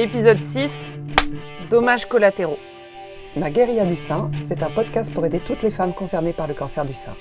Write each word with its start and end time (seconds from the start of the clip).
Épisode 0.00 0.38
6 0.38 0.92
Dommages 1.70 2.06
collatéraux. 2.06 2.60
Ma 3.36 3.50
guérilla 3.50 3.84
du 3.84 3.96
sein, 3.96 4.30
c'est 4.44 4.62
un 4.62 4.70
podcast 4.70 5.12
pour 5.12 5.26
aider 5.26 5.40
toutes 5.40 5.60
les 5.62 5.72
femmes 5.72 5.92
concernées 5.92 6.32
par 6.32 6.46
le 6.46 6.54
cancer 6.54 6.86
du 6.86 6.94
sein. 6.94 7.16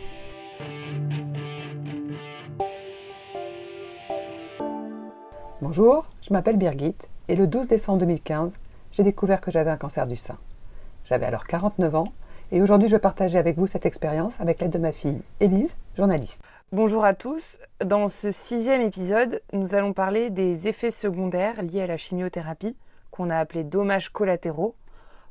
Bonjour, 5.59 6.05
je 6.21 6.31
m'appelle 6.31 6.57
Birgit 6.57 6.93
et 7.27 7.35
le 7.35 7.47
12 7.47 7.67
décembre 7.67 7.97
2015, 8.01 8.53
j'ai 8.91 9.01
découvert 9.01 9.41
que 9.41 9.49
j'avais 9.49 9.71
un 9.71 9.77
cancer 9.77 10.05
du 10.05 10.15
sein. 10.15 10.37
J'avais 11.05 11.25
alors 11.25 11.47
49 11.47 11.95
ans 11.95 12.13
et 12.51 12.61
aujourd'hui 12.61 12.87
je 12.87 12.95
vais 12.95 12.99
partager 12.99 13.37
avec 13.37 13.57
vous 13.57 13.67
cette 13.67 13.85
expérience 13.85 14.39
avec 14.39 14.59
l'aide 14.59 14.71
de 14.71 14.77
ma 14.77 14.91
fille 14.91 15.21
Élise, 15.39 15.75
journaliste. 15.95 16.41
Bonjour 16.71 17.05
à 17.05 17.13
tous. 17.13 17.59
Dans 17.83 18.09
ce 18.09 18.31
sixième 18.31 18.81
épisode, 18.81 19.41
nous 19.53 19.75
allons 19.75 19.93
parler 19.93 20.29
des 20.29 20.67
effets 20.67 20.91
secondaires 20.91 21.61
liés 21.61 21.81
à 21.81 21.87
la 21.87 21.97
chimiothérapie, 21.97 22.75
qu'on 23.11 23.29
a 23.29 23.37
appelés 23.37 23.63
dommages 23.63 24.09
collatéraux. 24.09 24.75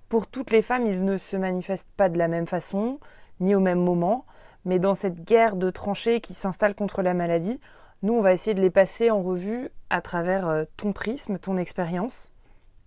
Pour 0.08 0.26
toutes 0.26 0.50
les 0.50 0.62
femmes, 0.62 0.86
ils 0.86 1.04
ne 1.04 1.18
se 1.18 1.36
manifestent 1.36 1.90
pas 1.96 2.08
de 2.08 2.18
la 2.18 2.28
même 2.28 2.46
façon, 2.46 3.00
ni 3.40 3.54
au 3.54 3.60
même 3.60 3.80
moment, 3.80 4.24
mais 4.64 4.78
dans 4.78 4.94
cette 4.94 5.24
guerre 5.24 5.56
de 5.56 5.70
tranchées 5.70 6.20
qui 6.20 6.34
s'installe 6.34 6.74
contre 6.74 7.02
la 7.02 7.14
maladie, 7.14 7.60
nous, 8.02 8.14
on 8.14 8.20
va 8.20 8.32
essayer 8.32 8.54
de 8.54 8.60
les 8.60 8.70
passer 8.70 9.10
en 9.10 9.22
revue 9.22 9.70
à 9.90 10.00
travers 10.00 10.48
euh, 10.48 10.64
ton 10.76 10.92
prisme, 10.92 11.38
ton 11.38 11.56
expérience. 11.56 12.32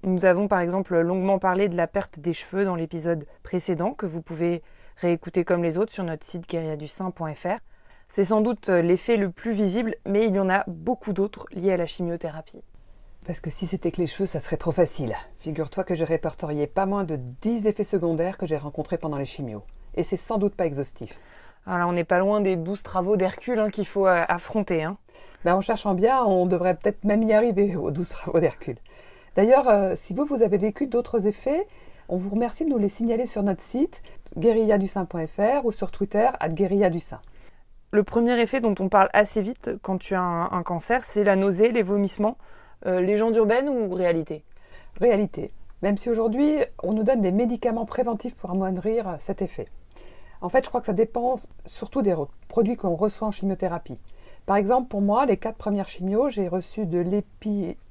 Nous 0.04 0.24
avons 0.24 0.48
par 0.48 0.62
exemple 0.62 0.98
longuement 0.98 1.40
parlé 1.40 1.68
de 1.68 1.76
la 1.76 1.86
perte 1.86 2.20
des 2.20 2.32
cheveux 2.32 2.64
dans 2.64 2.76
l'épisode 2.76 3.26
précédent 3.44 3.92
que 3.92 4.06
vous 4.06 4.22
pouvez 4.22 4.64
réécouter 4.96 5.44
comme 5.44 5.62
les 5.62 5.78
autres 5.78 5.92
sur 5.92 6.06
notre 6.06 6.26
site 6.26 6.48
guerriadussein.fr. 6.48 7.60
C'est 8.08 8.24
sans 8.24 8.40
doute 8.40 8.70
euh, 8.70 8.82
l'effet 8.82 9.18
le 9.18 9.30
plus 9.30 9.52
visible, 9.52 9.96
mais 10.06 10.26
il 10.26 10.36
y 10.36 10.40
en 10.40 10.50
a 10.50 10.64
beaucoup 10.68 11.12
d'autres 11.12 11.46
liés 11.52 11.74
à 11.74 11.78
la 11.78 11.86
chimiothérapie. 11.86 12.64
Parce 13.26 13.42
que 13.42 13.50
si 13.50 13.68
c'était 13.68 13.92
que 13.92 14.02
les 14.02 14.08
cheveux, 14.08 14.26
ça 14.26 14.40
serait 14.40 14.58
trop 14.58 14.72
facile. 14.72 15.16
Figure-toi 15.40 15.84
que 15.84 15.96
j'ai 15.96 16.06
répertorié 16.06 16.66
pas 16.66 16.86
moins 16.86 17.04
de 17.04 17.18
10 17.18 17.68
effets 17.68 17.84
secondaires 17.84 18.38
que 18.38 18.48
j'ai 18.48 18.58
rencontrés 18.58 18.98
pendant 18.98 19.18
les 19.18 19.26
chimios. 19.26 19.64
Et 19.96 20.04
c'est 20.04 20.18
sans 20.18 20.38
doute 20.38 20.56
pas 20.56 20.66
exhaustif. 20.66 21.20
Alors 21.68 21.90
on 21.90 21.94
n'est 21.94 22.06
pas 22.06 22.20
loin 22.20 22.40
des 22.40 22.56
12 22.56 22.82
travaux 22.84 23.18
d'Hercule 23.18 23.60
hein, 23.60 23.70
qu'il 23.70 23.86
faut 23.86 24.08
euh, 24.08 24.24
affronter. 24.28 24.84
Hein. 24.84 24.98
Ben, 25.44 25.56
en 25.56 25.62
cherchant 25.62 25.94
bien, 25.94 26.24
on 26.24 26.46
devrait 26.46 26.76
peut-être 26.76 27.04
même 27.04 27.22
y 27.24 27.34
arriver 27.34 27.76
aux 27.76 27.92
12 27.92 28.10
travaux 28.10 28.40
d'Hercule. 28.40 28.78
D'ailleurs, 29.36 29.70
euh, 29.70 29.94
si 29.96 30.14
vous, 30.14 30.26
vous 30.26 30.42
avez 30.42 30.58
vécu 30.58 30.88
d'autres 30.88 31.28
effets, 31.28 31.68
on 32.08 32.18
vous 32.18 32.30
remercie 32.30 32.66
de 32.66 32.70
nous 32.70 32.78
les 32.78 32.90
signaler 32.90 33.26
sur 33.26 33.44
notre 33.44 33.62
site 33.62 34.02
guérilladusein.fr 34.38 35.66
ou 35.66 35.72
sur 35.72 35.92
Twitter 35.92 36.30
à. 36.40 36.50
Le 37.92 38.04
premier 38.04 38.40
effet 38.40 38.62
dont 38.62 38.76
on 38.80 38.90
parle 38.90 39.10
assez 39.14 39.42
vite 39.42 39.72
quand 39.82 39.98
tu 39.98 40.16
as 40.16 40.22
un, 40.22 40.64
cancer, 40.64 41.04
c'est 41.04 41.24
la 41.24 41.36
nausée, 41.36 41.72
les 41.72 41.84
vomissements. 41.84 42.38
Euh, 42.86 43.02
légende 43.02 43.36
urbaine 43.36 43.68
ou 43.68 43.94
réalité? 43.94 44.44
Réalité. 45.00 45.52
Même 45.82 45.98
si 45.98 46.10
aujourd'hui, 46.10 46.58
on 46.84 46.94
nous 46.94 47.04
donne 47.04 47.22
des 47.22 47.32
médicaments 47.32 47.86
préventifs 47.86 48.36
pour 48.36 48.52
amoindrir 48.52 49.16
cet 49.20 49.42
effet. 49.42 49.68
En 50.42 50.50
fait, 50.50 50.64
je 50.64 50.70
crois 50.70 50.82
que 50.82 50.88
ça 50.88 50.94
dépend 50.94 51.36
surtout 51.66 52.02
des 52.02 52.16
produits 52.48 52.78
qu'on 52.78 52.96
reçoit 52.96 53.28
en 53.28 53.32
chimiothérapie. 53.32 54.00
Par 54.46 54.56
exemple, 54.56 54.88
pour 54.88 55.02
moi, 55.02 55.26
les 55.26 55.38
quatre 55.38 55.58
premières 55.58 55.88
chimios, 55.88 56.30
j'ai 56.30 56.48
reçu 56.48 56.86
de 56.86 57.00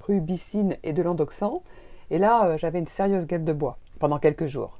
l'épirubicine 0.08 0.76
et 0.82 0.92
de 0.92 1.02
l'endoxan. 1.02 1.62
Et 2.10 2.18
là, 2.18 2.46
euh, 2.46 2.56
j'avais 2.56 2.78
une 2.78 2.86
sérieuse 2.86 3.26
gueule 3.26 3.44
de 3.44 3.52
bois 3.52 3.78
pendant 3.98 4.18
quelques 4.18 4.46
jours. 4.46 4.78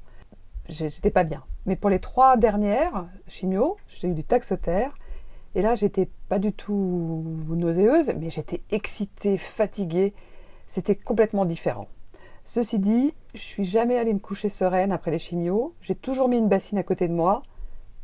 J'étais 0.68 1.10
pas 1.10 1.24
bien. 1.24 1.44
Mais 1.66 1.76
pour 1.76 1.90
les 1.90 1.98
trois 1.98 2.36
dernières 2.36 3.06
chimios, 3.26 3.76
j'ai 3.88 4.08
eu 4.08 4.14
du 4.14 4.24
taxotère 4.24 4.94
et 5.54 5.62
là, 5.62 5.74
j'étais 5.74 6.08
pas 6.28 6.38
du 6.38 6.52
tout 6.52 7.24
nauséeuse, 7.48 8.12
mais 8.18 8.30
j'étais 8.30 8.62
excitée, 8.70 9.38
fatiguée. 9.38 10.14
C'était 10.66 10.94
complètement 10.94 11.46
différent. 11.46 11.88
Ceci 12.44 12.78
dit, 12.78 13.14
je 13.34 13.40
suis 13.40 13.64
jamais 13.64 13.98
allée 13.98 14.12
me 14.12 14.18
coucher 14.18 14.50
sereine 14.50 14.92
après 14.92 15.10
les 15.10 15.18
chimios. 15.18 15.74
J'ai 15.80 15.94
toujours 15.94 16.28
mis 16.28 16.38
une 16.38 16.48
bassine 16.48 16.78
à 16.78 16.82
côté 16.82 17.08
de 17.08 17.14
moi, 17.14 17.42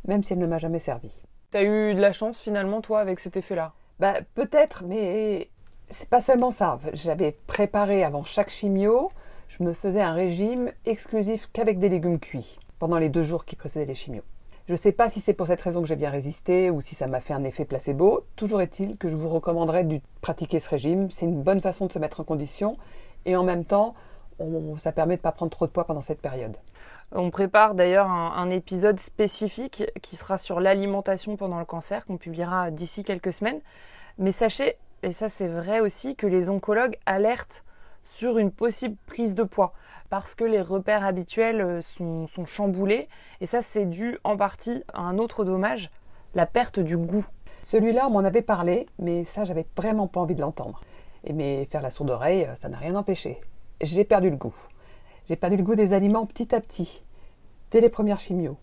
même 0.07 0.23
si 0.23 0.33
elle 0.33 0.39
ne 0.39 0.47
m'a 0.47 0.57
jamais 0.57 0.79
servi. 0.79 1.21
T'as 1.51 1.63
eu 1.63 1.93
de 1.93 2.01
la 2.01 2.13
chance 2.13 2.39
finalement, 2.39 2.81
toi, 2.81 2.99
avec 2.99 3.19
cet 3.19 3.37
effet-là? 3.37 3.73
Bah, 3.99 4.15
peut-être, 4.33 4.83
mais 4.83 5.49
c'est 5.89 6.09
pas 6.09 6.21
seulement 6.21 6.51
ça. 6.51 6.79
J'avais 6.93 7.37
préparé 7.47 8.03
avant 8.03 8.23
chaque 8.23 8.49
chimio, 8.49 9.11
je 9.47 9.63
me 9.63 9.73
faisais 9.73 10.01
un 10.01 10.13
régime 10.13 10.71
exclusif 10.85 11.49
qu'avec 11.53 11.79
des 11.79 11.89
légumes 11.89 12.19
cuits 12.19 12.59
pendant 12.79 12.97
les 12.97 13.09
deux 13.09 13.23
jours 13.23 13.45
qui 13.45 13.55
précédaient 13.55 13.85
les 13.85 13.93
chimios. 13.93 14.23
Je 14.67 14.71
ne 14.71 14.77
sais 14.77 14.91
pas 14.91 15.09
si 15.09 15.19
c'est 15.19 15.33
pour 15.33 15.45
cette 15.45 15.61
raison 15.61 15.81
que 15.81 15.87
j'ai 15.87 15.95
bien 15.95 16.09
résisté 16.09 16.71
ou 16.71 16.81
si 16.81 16.95
ça 16.95 17.05
m'a 17.05 17.19
fait 17.19 17.33
un 17.33 17.43
effet 17.43 17.65
placebo. 17.65 18.25
Toujours 18.35 18.61
est-il 18.61 18.97
que 18.97 19.07
je 19.07 19.15
vous 19.15 19.29
recommanderais 19.29 19.83
de 19.83 20.01
pratiquer 20.21 20.59
ce 20.59 20.69
régime. 20.69 21.11
C'est 21.11 21.25
une 21.25 21.43
bonne 21.43 21.61
façon 21.61 21.85
de 21.85 21.91
se 21.91 21.99
mettre 21.99 22.21
en 22.21 22.23
condition 22.23 22.75
et 23.25 23.35
en 23.35 23.43
même 23.43 23.63
temps, 23.63 23.93
ça 24.77 24.91
permet 24.91 25.15
de 25.15 25.19
ne 25.19 25.23
pas 25.23 25.31
prendre 25.31 25.51
trop 25.51 25.67
de 25.67 25.71
poids 25.71 25.85
pendant 25.85 26.01
cette 26.01 26.19
période. 26.19 26.57
On 27.11 27.29
prépare 27.29 27.75
d'ailleurs 27.75 28.09
un, 28.09 28.49
épisode 28.49 28.99
spécifique 28.99 29.83
qui 30.01 30.15
sera 30.15 30.39
sur 30.39 30.59
l'alimentation 30.59 31.37
pendant 31.37 31.59
le 31.59 31.65
cancer, 31.65 32.05
qu'on 32.05 32.17
publiera 32.17 32.71
d'ici 32.71 33.03
quelques 33.03 33.33
semaines. 33.33 33.61
Mais 34.17 34.31
sachez, 34.31 34.77
et 35.03 35.11
ça 35.11 35.29
c'est 35.29 35.47
vrai 35.47 35.79
aussi, 35.79 36.15
que 36.15 36.27
les 36.27 36.49
oncologues 36.49 36.97
alertent 37.05 37.63
sur 38.03 38.37
une 38.37 38.51
possible 38.51 38.95
prise 39.07 39.33
de 39.33 39.43
poids 39.43 39.73
parce 40.09 40.35
que 40.35 40.43
les 40.43 40.61
repères 40.61 41.03
habituels 41.03 41.61
euh, 41.61 41.81
sont, 41.81 42.45
chamboulés. 42.45 43.07
Et 43.41 43.45
ça, 43.45 43.61
c'est 43.61 43.85
dû 43.85 44.17
en 44.23 44.37
partie 44.37 44.83
à 44.93 45.01
un 45.01 45.17
autre 45.17 45.43
dommage, 45.43 45.89
la 46.35 46.45
perte 46.45 46.79
du 46.79 46.97
goût. 46.97 47.25
Celui-là, 47.63 48.07
on 48.07 48.11
m'en 48.11 48.19
avait 48.19 48.41
parlé, 48.41 48.87
mais 48.99 49.23
ça, 49.23 49.43
j'avais 49.43 49.65
vraiment 49.75 50.07
pas 50.07 50.21
envie 50.21 50.35
de 50.35 50.41
l'entendre. 50.41 50.81
Et 51.23 51.33
mais 51.33 51.65
faire 51.65 51.81
la 51.81 51.89
sourde 51.89 52.11
oreille, 52.11 52.47
ça 52.55 52.69
n'a 52.69 52.77
rien 52.77 52.95
empêché. 52.95 53.41
J'ai 53.81 54.05
perdu 54.05 54.29
le 54.29 54.37
goût. 54.37 54.55
J'ai 55.27 55.35
perdu 55.35 55.57
le 55.57 55.63
goût 55.63 55.75
des 55.75 55.93
aliments 55.93 56.27
petit 56.27 56.53
à 56.53 56.61
petit, 56.61 57.03
dès 57.71 57.81
les 57.81 57.89
premières 57.89 58.19
chimios. 58.19 58.57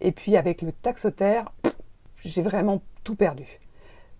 Et 0.00 0.12
puis 0.12 0.36
avec 0.36 0.62
le 0.62 0.70
taxotère, 0.70 1.52
j'ai 2.16 2.42
vraiment 2.42 2.82
tout 3.02 3.16
perdu. 3.16 3.60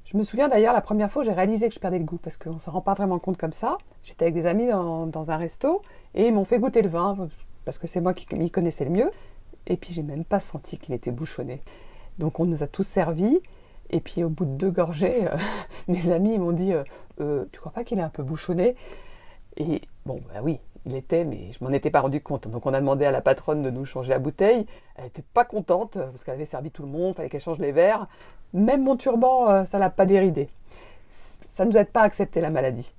Je 0.05 0.19
me 0.19 0.23
souviens 0.23 0.49
d'ailleurs 0.49 0.75
la 0.75 0.83
première 0.83 1.11
fois 1.11 1.25
j'ai 1.25 1.33
réalisé 1.33 1.69
que 1.69 1.75
je 1.75 1.81
perdais 1.81 1.99
le 1.99 2.05
goût, 2.05 2.19
parce 2.19 2.37
qu'on 2.37 2.55
ne 2.55 2.59
se 2.59 2.69
rend 2.69 2.83
pas 2.83 2.95
vraiment 2.95 3.19
compte 3.19 3.39
comme 3.39 3.53
ça. 3.53 3.79
J'étais 4.03 4.27
avec 4.27 4.35
des 4.35 4.47
amis 4.47 4.67
dans, 4.67 5.31
un 5.31 5.37
resto 5.37 5.83
et 6.15 6.27
ils 6.27 6.35
m'ont 6.35 6.45
fait 6.45 6.59
goûter 6.59 6.83
le 6.83 6.91
vin, 6.91 7.29
parce 7.65 7.79
que 7.79 7.87
c'est 7.87 8.01
moi 8.01 8.13
qui 8.13 8.33
m'y 8.37 8.51
connaissais 8.51 8.85
le 8.85 8.91
mieux. 8.91 9.11
Et 9.67 9.77
puis 9.77 9.95
j'ai 9.95 10.03
même 10.03 10.25
pas 10.25 10.41
senti 10.41 10.79
qu'il 10.79 10.95
était 10.95 11.11
bouchonné. 11.11 11.63
Donc 12.19 12.39
on 12.39 12.45
nous 12.45 12.63
a 12.63 12.67
tous 12.67 12.83
servi. 12.83 13.41
Et 13.91 14.01
puis 14.01 14.25
au 14.25 14.29
bout 14.29 14.45
de 14.45 14.51
deux 14.51 14.71
gorgées, 14.71 15.27
euh, 15.27 15.37
mes 15.89 16.11
amis 16.11 16.39
m'ont 16.39 16.53
dit 16.53 16.73
euh, 16.73 16.85
euh, 17.21 17.45
Tu 17.53 17.61
crois 17.61 17.73
pas 17.73 17.85
qu'il 17.85 17.99
est 17.99 18.03
un 18.03 18.11
peu 18.11 18.23
bouchonné? 18.23 18.77
Et 19.57 19.83
bon, 20.05 20.21
bah 20.29 20.41
oui, 20.43 20.59
il 20.87 20.95
était, 20.95 21.25
mais 21.25 21.51
je 21.53 21.65
m'en 21.65 21.71
étais 21.71 21.91
pas 21.91 22.01
rendu 22.01 22.21
compte. 22.21 22.49
Donc 22.49 22.67
on 22.67 22.75
a 22.75 22.81
demandé 22.81 23.05
à 23.05 23.11
la 23.11 23.21
patronne 23.21 23.63
de 23.63 23.71
nous 23.71 23.85
changer 23.85 24.11
la 24.11 24.19
bouteille. 24.19 24.67
Elle 24.97 25.05
n'était 25.05 25.25
pas 25.35 25.45
contente 25.45 25.99
parce 25.99 26.25
qu'elle 26.25 26.35
avait 26.35 26.45
servi 26.45 26.71
tout 26.71 26.83
le 26.83 26.89
monde, 26.89 27.15
fallait 27.15 27.29
qu'elle 27.29 27.41
change 27.41 27.59
les 27.59 27.73
verres. 27.73 28.07
Même 28.53 28.83
mon 28.83 28.97
turban, 28.97 29.51
euh, 29.51 29.65
ça 29.65 29.79
l'a 29.79 29.91
pas 29.91 30.07
déridé. 30.07 30.49
Ça 31.11 31.65
ne 31.65 31.71
nous 31.71 31.77
aide 31.77 31.91
pas 31.91 32.03
à 32.03 32.05
accepter 32.05 32.41
la 32.41 32.51
maladie. 32.51 32.95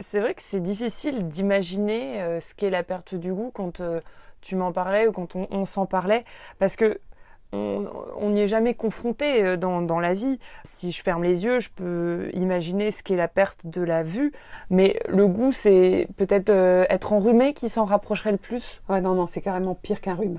C'est 0.00 0.20
vrai 0.20 0.34
que 0.34 0.42
c'est 0.42 0.60
difficile 0.60 1.28
d'imaginer 1.28 2.22
euh, 2.22 2.40
ce 2.40 2.54
qu'est 2.54 2.70
la 2.70 2.82
perte 2.82 3.14
du 3.14 3.32
goût 3.32 3.50
quand 3.52 3.80
euh, 3.80 4.00
tu 4.40 4.54
m'en 4.56 4.72
parlais 4.72 5.08
ou 5.08 5.12
quand 5.12 5.34
on 5.34 5.64
s'en 5.64 5.86
parlait, 5.86 6.22
parce 6.60 6.76
que 6.76 7.00
on 7.52 8.30
n'y 8.30 8.40
est 8.40 8.48
jamais 8.48 8.74
confronté 8.74 9.42
euh, 9.42 9.56
dans, 9.56 10.00
la 10.00 10.14
vie. 10.14 10.38
Si 10.64 10.92
je 10.92 11.02
ferme 11.02 11.24
les 11.24 11.44
yeux, 11.44 11.60
je 11.60 11.70
peux 11.70 12.30
imaginer 12.34 12.90
ce 12.90 13.02
qu'est 13.02 13.16
la 13.16 13.28
perte 13.28 13.66
de 13.66 13.82
la 13.82 14.02
vue, 14.02 14.32
mais 14.70 15.00
le 15.08 15.26
goût, 15.26 15.52
c'est 15.52 16.08
peut-être 16.16 16.50
euh, 16.50 16.84
être 16.90 17.12
enrhumé 17.12 17.54
qui 17.54 17.68
s'en 17.68 17.84
rapprocherait 17.84 18.32
le 18.32 18.38
plus. 18.38 18.82
Ouais, 18.88 19.00
non, 19.00 19.14
non, 19.14 19.26
c'est 19.26 19.40
carrément 19.40 19.74
pire 19.74 20.00
qu'un 20.00 20.14
rhume. 20.14 20.38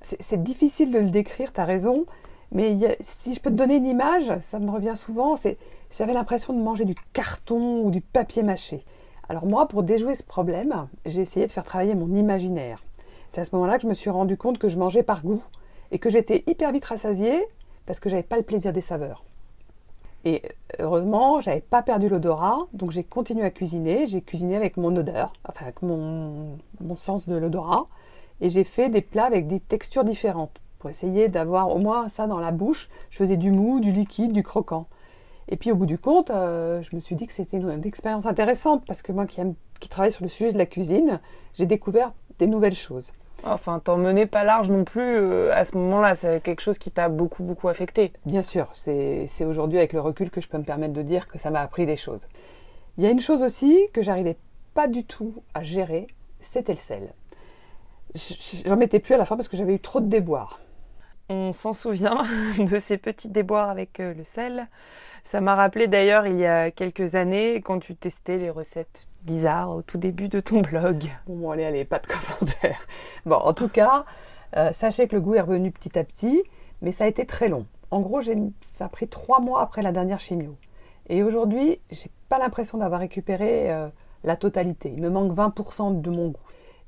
C'est 0.00 0.42
difficile 0.42 0.92
de 0.92 0.98
le 0.98 1.10
décrire, 1.10 1.50
tu 1.50 1.60
as 1.60 1.64
raison, 1.64 2.04
mais 2.52 2.76
si 3.00 3.32
je 3.32 3.40
peux 3.40 3.48
te 3.48 3.54
donner 3.54 3.76
une 3.76 3.86
image, 3.86 4.38
ça 4.40 4.58
me 4.58 4.70
revient 4.70 4.96
souvent, 4.96 5.34
c'est 5.34 5.56
j'avais 5.96 6.12
l'impression 6.12 6.52
de 6.52 6.60
manger 6.60 6.84
du 6.84 6.94
carton 7.14 7.80
ou 7.82 7.90
du 7.90 8.02
papier 8.02 8.42
mâché. 8.42 8.84
Alors 9.30 9.46
moi, 9.46 9.66
pour 9.66 9.82
déjouer 9.82 10.14
ce 10.14 10.22
problème, 10.22 10.88
j'ai 11.06 11.22
essayé 11.22 11.46
de 11.46 11.52
faire 11.52 11.64
travailler 11.64 11.94
mon 11.94 12.14
imaginaire. 12.14 12.84
C'est 13.30 13.40
à 13.40 13.44
ce 13.44 13.54
moment-là 13.54 13.76
que 13.76 13.84
je 13.84 13.88
me 13.88 13.94
suis 13.94 14.10
rendu 14.10 14.36
compte 14.36 14.58
que 14.58 14.68
je 14.68 14.76
mangeais 14.78 15.02
par 15.02 15.22
goût 15.22 15.42
et 15.94 15.98
que 15.98 16.10
j'étais 16.10 16.42
hyper 16.48 16.72
vite 16.72 16.84
rassasiée 16.84 17.46
parce 17.86 18.00
que 18.00 18.10
j'avais 18.10 18.24
pas 18.24 18.36
le 18.36 18.42
plaisir 18.42 18.72
des 18.72 18.80
saveurs. 18.82 19.24
Et 20.24 20.42
heureusement, 20.80 21.40
j'avais 21.40 21.60
pas 21.60 21.82
perdu 21.82 22.08
l'odorat, 22.08 22.66
donc 22.72 22.90
j'ai 22.90 23.04
continué 23.04 23.44
à 23.44 23.50
cuisiner. 23.50 24.06
J'ai 24.06 24.20
cuisiné 24.20 24.56
avec 24.56 24.76
mon 24.76 24.94
odeur, 24.96 25.32
enfin 25.48 25.66
avec 25.66 25.82
mon, 25.82 26.58
sens 26.96 27.28
de 27.28 27.36
l'odorat, 27.36 27.86
et 28.40 28.48
j'ai 28.48 28.64
fait 28.64 28.88
des 28.88 29.02
plats 29.02 29.26
avec 29.26 29.46
des 29.46 29.60
textures 29.60 30.02
différentes 30.02 30.60
pour 30.80 30.90
essayer 30.90 31.28
d'avoir 31.28 31.68
au 31.70 31.78
moins 31.78 32.08
ça 32.08 32.26
dans 32.26 32.40
la 32.40 32.50
bouche. 32.50 32.88
Je 33.10 33.18
faisais 33.18 33.36
du 33.36 33.52
mou, 33.52 33.78
du 33.78 33.92
liquide, 33.92 34.32
du 34.32 34.42
croquant. 34.42 34.86
Et 35.48 35.56
puis 35.56 35.70
au 35.70 35.76
bout 35.76 35.86
du 35.86 35.98
compte, 35.98 36.30
euh, 36.30 36.82
je 36.82 36.96
me 36.96 37.00
suis 37.00 37.14
dit 37.14 37.26
que 37.26 37.32
c'était 37.32 37.58
une, 37.58 37.84
expérience 37.84 38.26
intéressante 38.26 38.82
parce 38.86 39.02
que 39.02 39.12
moi 39.12 39.26
qui 39.26 39.88
travaille 39.88 40.10
sur 40.10 40.24
le 40.24 40.30
sujet 40.30 40.52
de 40.52 40.58
la 40.58 40.66
cuisine, 40.66 41.20
j'ai 41.52 41.66
découvert 41.66 42.12
des 42.38 42.48
nouvelles 42.48 42.74
choses. 42.74 43.12
Enfin, 43.46 43.78
t'en 43.78 43.98
menais 43.98 44.26
pas 44.26 44.42
large 44.42 44.70
non 44.70 44.84
plus 44.84 45.16
euh, 45.16 45.52
à 45.54 45.64
ce 45.64 45.76
moment-là. 45.76 46.14
C'est 46.14 46.42
quelque 46.42 46.62
chose 46.62 46.78
qui 46.78 46.90
t'a 46.90 47.08
beaucoup, 47.08 47.42
beaucoup 47.42 47.68
affecté. 47.68 48.12
Bien 48.24 48.42
sûr. 48.42 48.68
C'est 48.72 49.44
aujourd'hui, 49.44 49.78
avec 49.78 49.92
le 49.92 50.00
recul, 50.00 50.30
que 50.30 50.40
je 50.40 50.48
peux 50.48 50.58
me 50.58 50.64
permettre 50.64 50.94
de 50.94 51.02
dire 51.02 51.28
que 51.28 51.38
ça 51.38 51.50
m'a 51.50 51.60
appris 51.60 51.84
des 51.84 51.96
choses. 51.96 52.26
Il 52.96 53.04
y 53.04 53.06
a 53.06 53.10
une 53.10 53.20
chose 53.20 53.42
aussi 53.42 53.86
que 53.92 54.02
j'arrivais 54.02 54.36
pas 54.72 54.88
du 54.88 55.04
tout 55.04 55.34
à 55.52 55.62
gérer, 55.62 56.06
c'était 56.40 56.72
le 56.72 56.78
sel. 56.78 57.12
J'en 58.66 58.76
mettais 58.76 59.00
plus 59.00 59.14
à 59.14 59.18
la 59.18 59.24
fin 59.24 59.36
parce 59.36 59.48
que 59.48 59.56
j'avais 59.56 59.74
eu 59.74 59.80
trop 59.80 60.00
de 60.00 60.06
déboires. 60.06 60.60
On 61.28 61.52
s'en 61.52 61.72
souvient 61.72 62.24
de 62.58 62.78
ces 62.78 62.98
petits 62.98 63.28
déboires 63.28 63.70
avec 63.70 64.00
euh, 64.00 64.14
le 64.14 64.24
sel. 64.24 64.68
Ça 65.24 65.40
m'a 65.40 65.54
rappelé 65.54 65.88
d'ailleurs 65.88 66.26
il 66.26 66.38
y 66.38 66.46
a 66.46 66.70
quelques 66.70 67.14
années 67.14 67.62
quand 67.62 67.78
tu 67.78 67.96
testais 67.96 68.36
les 68.36 68.50
recettes 68.50 69.06
bizarres 69.24 69.70
au 69.70 69.82
tout 69.82 69.98
début 69.98 70.28
de 70.28 70.40
ton 70.40 70.60
blog. 70.60 71.04
Bon, 71.26 71.50
allez, 71.50 71.64
allez, 71.64 71.84
pas 71.84 71.98
de 71.98 72.06
commentaires. 72.06 72.86
Bon, 73.26 73.36
en 73.36 73.52
tout 73.52 73.68
cas, 73.68 74.04
euh, 74.56 74.72
sachez 74.72 75.08
que 75.08 75.16
le 75.16 75.20
goût 75.20 75.34
est 75.34 75.40
revenu 75.40 75.70
petit 75.70 75.98
à 75.98 76.04
petit, 76.04 76.42
mais 76.82 76.92
ça 76.92 77.04
a 77.04 77.06
été 77.06 77.26
très 77.26 77.48
long. 77.48 77.66
En 77.90 78.00
gros, 78.00 78.20
ça 78.60 78.86
a 78.86 78.88
pris 78.88 79.08
trois 79.08 79.40
mois 79.40 79.60
après 79.60 79.82
la 79.82 79.92
dernière 79.92 80.18
chimio. 80.18 80.56
Et 81.08 81.22
aujourd'hui, 81.22 81.80
j'ai 81.90 82.10
pas 82.28 82.38
l'impression 82.38 82.78
d'avoir 82.78 83.00
récupéré 83.00 83.70
euh, 83.70 83.88
la 84.24 84.36
totalité. 84.36 84.92
Il 84.94 85.02
me 85.02 85.10
manque 85.10 85.32
20% 85.36 86.00
de 86.00 86.10
mon 86.10 86.28
goût. 86.28 86.40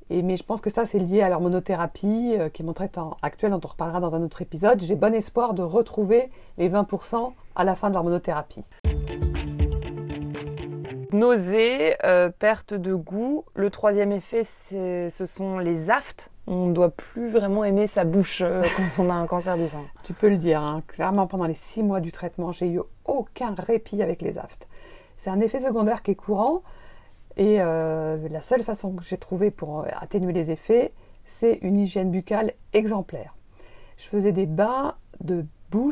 Et, 0.09 0.23
mais 0.23 0.37
je 0.37 0.43
pense 0.45 0.61
que 0.61 0.71
ça, 0.71 0.87
c'est 0.87 0.99
lié 0.99 1.21
à 1.21 1.29
l'hormonothérapie 1.29 2.37
euh, 2.39 2.49
qui 2.49 2.63
est 2.63 2.65
mon 2.65 2.73
traitement 2.73 3.17
actuel, 3.23 3.51
dont 3.51 3.61
on 3.63 3.69
reparlera 3.69 4.01
dans 4.01 4.15
un 4.15 4.23
autre 4.23 4.43
épisode. 4.43 4.81
J'ai 4.83 4.95
bon 4.95 5.15
espoir 5.15 5.55
de 5.55 5.63
retrouver 5.63 6.31
les 6.59 6.69
20% 6.69 7.33
à 7.57 7.65
la 7.65 7.75
fin 7.75 7.89
de 7.89 7.95
l'hormonothérapie. 7.95 8.65
Nausée, 11.17 11.97
euh, 12.05 12.29
perte 12.29 12.75
de 12.75 12.95
goût. 12.95 13.47
Le 13.55 13.71
troisième 13.71 14.13
effet, 14.13 14.47
ce 14.69 15.27
sont 15.27 15.59
les 15.59 15.89
aftes. 15.89 16.31
On 16.47 16.67
ne 16.67 16.75
doit 16.75 16.91
plus 16.91 17.31
vraiment 17.31 17.65
aimer 17.65 17.87
sa 17.87 18.05
bouche 18.05 18.43
euh, 18.43 18.63
quand 18.77 19.03
on 19.03 19.09
a 19.09 19.15
un 19.15 19.27
cancer 19.27 19.57
du 19.57 19.67
sein. 19.67 19.83
Tu 20.05 20.13
peux 20.13 20.29
le 20.29 20.37
dire. 20.37 20.61
Hein. 20.61 20.83
Clairement, 20.89 21.27
pendant 21.27 21.47
les 21.47 21.55
six 21.55 21.83
mois 21.83 22.01
du 22.01 22.13
traitement, 22.13 22.53
j'ai 22.53 22.69
eu 22.69 22.81
aucun 23.07 23.55
répit 23.55 24.03
avec 24.03 24.21
les 24.21 24.37
aftes. 24.37 24.69
C'est 25.17 25.31
un 25.31 25.41
effet 25.41 25.59
secondaire 25.59 26.03
qui 26.03 26.11
est 26.11 26.17
courant. 26.17 26.63
Et 27.39 27.63
euh, 27.63 28.19
la 28.29 28.43
seule 28.43 28.63
façon 28.63 28.93
que 28.93 29.03
j'ai 29.03 29.17
trouvé 29.17 29.51
pour 29.51 29.87
atténuer 29.99 30.35
les 30.35 30.51
effets, 30.51 30.93
c'est 31.25 31.59
une 31.63 31.79
hygiène 31.79 32.11
buccale 32.11 32.53
exemplaire. 32.75 33.35
Je 33.97 34.05
faisais 34.05 34.33
des 34.33 34.45
bains 34.45 34.97
de 35.21 35.47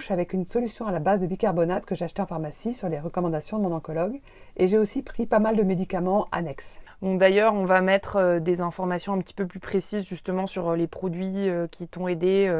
avec 0.08 0.32
une 0.32 0.44
solution 0.44 0.86
à 0.86 0.92
la 0.92 0.98
base 0.98 1.20
de 1.20 1.26
bicarbonate 1.26 1.84
que 1.84 1.94
j'ai 1.94 2.04
acheté 2.04 2.22
en 2.22 2.26
pharmacie 2.26 2.74
sur 2.74 2.88
les 2.88 2.98
recommandations 2.98 3.58
de 3.58 3.64
mon 3.64 3.74
oncologue. 3.74 4.20
Et 4.56 4.66
j'ai 4.66 4.78
aussi 4.78 5.02
pris 5.02 5.26
pas 5.26 5.38
mal 5.38 5.56
de 5.56 5.62
médicaments 5.62 6.26
annexes. 6.32 6.78
D'ailleurs, 7.02 7.52
on 7.52 7.66
va 7.66 7.82
mettre 7.82 8.16
euh, 8.16 8.40
des 8.40 8.62
informations 8.62 9.12
un 9.12 9.18
petit 9.18 9.34
peu 9.34 9.46
plus 9.46 9.60
précises 9.60 10.06
justement 10.06 10.46
sur 10.46 10.70
euh, 10.70 10.76
les 10.76 10.86
produits 10.86 11.50
euh, 11.50 11.66
qui 11.66 11.86
t'ont 11.86 12.08
aidé 12.08 12.50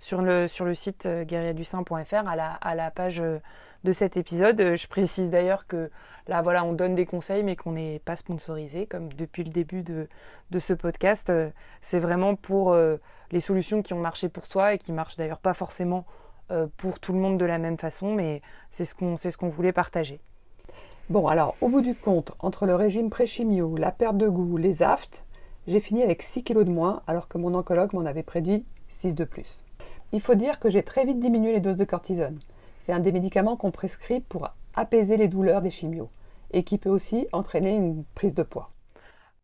sur, 0.00 0.22
le, 0.22 0.48
sur 0.48 0.64
le 0.64 0.74
site 0.74 1.06
guerrierdusain.fr 1.06 2.26
à 2.26 2.34
la, 2.34 2.52
à 2.54 2.74
la 2.74 2.90
page 2.90 3.22
de 3.84 3.92
cet 3.92 4.16
épisode. 4.16 4.74
Je 4.74 4.86
précise 4.88 5.30
d'ailleurs 5.30 5.68
que 5.68 5.90
là, 6.26 6.42
voilà, 6.42 6.64
on 6.64 6.72
donne 6.72 6.96
des 6.96 7.06
conseils, 7.06 7.44
mais 7.44 7.54
qu'on 7.54 7.72
n'est 7.72 8.00
pas 8.00 8.16
sponsorisé, 8.16 8.86
comme 8.86 9.12
depuis 9.12 9.44
le 9.44 9.50
début 9.50 9.82
de, 9.82 10.08
de 10.50 10.58
ce 10.58 10.72
podcast. 10.74 11.32
C'est 11.80 12.00
vraiment 12.00 12.34
pour 12.34 12.74
les 13.30 13.40
solutions 13.40 13.82
qui 13.82 13.94
ont 13.94 14.00
marché 14.00 14.28
pour 14.28 14.48
toi 14.48 14.74
et 14.74 14.78
qui 14.78 14.90
marchent 14.90 15.16
d'ailleurs 15.16 15.38
pas 15.38 15.54
forcément 15.54 16.04
pour 16.76 17.00
tout 17.00 17.12
le 17.12 17.18
monde 17.18 17.38
de 17.38 17.44
la 17.44 17.58
même 17.58 17.78
façon, 17.78 18.14
mais 18.14 18.42
c'est 18.70 18.84
ce 18.84 18.94
qu'on 18.94 19.16
ce 19.16 19.36
qu'on 19.36 19.48
voulait 19.48 19.72
partager. 19.72 20.18
Bon, 21.10 21.26
alors, 21.26 21.56
au 21.60 21.68
bout 21.68 21.80
du 21.80 21.94
compte, 21.94 22.32
entre 22.38 22.64
le 22.64 22.74
régime 22.74 23.10
pré-chimio, 23.10 23.76
la 23.76 23.90
perte 23.90 24.16
de 24.16 24.28
goût, 24.28 24.56
les 24.56 24.82
aftes, 24.82 25.24
j'ai 25.66 25.80
fini 25.80 26.02
avec 26.02 26.22
6 26.22 26.44
kilos 26.44 26.64
de 26.64 26.70
moins, 26.70 27.02
alors 27.06 27.28
que 27.28 27.38
mon 27.38 27.54
oncologue 27.54 27.92
m'en 27.92 28.06
avait 28.06 28.22
prédit 28.22 28.64
6 28.88 29.14
de 29.14 29.24
plus. 29.24 29.64
Il 30.12 30.20
faut 30.20 30.34
dire 30.34 30.58
que 30.60 30.70
j'ai 30.70 30.82
très 30.82 31.04
vite 31.04 31.20
diminué 31.20 31.52
les 31.52 31.60
doses 31.60 31.76
de 31.76 31.84
cortisone. 31.84 32.38
C'est 32.80 32.92
un 32.92 33.00
des 33.00 33.12
médicaments 33.12 33.56
qu'on 33.56 33.70
prescrit 33.70 34.20
pour 34.20 34.50
apaiser 34.74 35.16
les 35.16 35.28
douleurs 35.28 35.62
des 35.62 35.70
chimios 35.70 36.10
et 36.52 36.62
qui 36.62 36.78
peut 36.78 36.90
aussi 36.90 37.26
entraîner 37.32 37.74
une 37.74 38.04
prise 38.14 38.34
de 38.34 38.42
poids. 38.42 38.70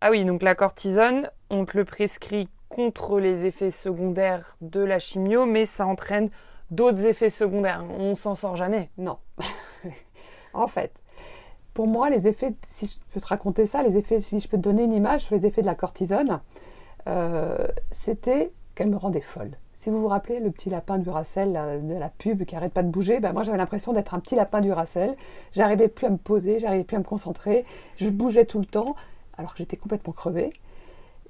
Ah 0.01 0.11
oui, 0.11 0.25
donc 0.25 0.43
la 0.43 0.55
cortisone, 0.55 1.31
on 1.51 1.65
te 1.65 1.77
le 1.77 1.85
prescrit 1.85 2.49
contre 2.69 3.19
les 3.19 3.45
effets 3.47 3.71
secondaires 3.71 4.57
de 4.61 4.81
la 4.81 4.99
chimio, 4.99 5.47
mais 5.47 5.67
ça 5.67 5.87
entraîne 5.87 6.31
d'autres 6.71 7.05
effets 7.07 7.31
secondaires. 7.31 7.85
On 7.99 8.15
s'en 8.15 8.35
sort 8.35 8.57
jamais. 8.57 8.91
Non. 8.99 9.19
en 10.55 10.67
fait, 10.67 10.93
pour 11.75 11.87
moi, 11.87 12.11
les 12.11 12.27
effets, 12.27 12.55
si 12.67 12.87
je 12.87 12.95
peux 13.13 13.21
te 13.21 13.27
raconter 13.27 13.67
ça, 13.67 13.83
les 13.83 13.97
effets, 13.97 14.21
si 14.21 14.41
je 14.41 14.49
peux 14.49 14.57
te 14.57 14.63
donner 14.63 14.85
une 14.85 14.95
image 14.95 15.23
sur 15.23 15.35
les 15.35 15.47
effets 15.47 15.63
de 15.63 15.67
la 15.67 15.75
cortisone, 15.75 16.41
euh, 17.07 17.67
c'était 17.91 18.53
qu'elle 18.75 18.91
me 18.91 18.97
rendait 18.97 19.21
folle. 19.21 19.53
Si 19.75 19.91
vous 19.91 20.01
vous 20.01 20.09
rappelez 20.09 20.41
le 20.41 20.51
petit 20.51 20.71
lapin 20.71 20.99
du 20.99 21.09
Racel 21.09 21.53
de 21.53 21.95
la 21.95 22.09
pub 22.09 22.45
qui 22.45 22.57
arrête 22.57 22.73
pas 22.73 22.83
de 22.83 22.89
bouger, 22.89 23.21
ben 23.21 23.33
moi 23.33 23.45
j'avais 23.45 23.59
l'impression 23.59 23.93
d'être 23.93 24.13
un 24.13 24.19
petit 24.19 24.35
lapin 24.35 24.61
du 24.61 24.73
Racel. 24.73 25.17
J'arrivais 25.53 25.87
plus 25.87 26.07
à 26.07 26.11
me 26.11 26.17
poser, 26.17 26.59
j'arrivais 26.59 26.83
plus 26.83 26.97
à 26.97 26.99
me 26.99 27.05
concentrer, 27.05 27.65
je 27.95 28.11
bougeais 28.11 28.45
tout 28.45 28.59
le 28.59 28.67
temps 28.67 28.97
alors 29.37 29.53
que 29.53 29.59
j'étais 29.59 29.77
complètement 29.77 30.13
crevée. 30.13 30.53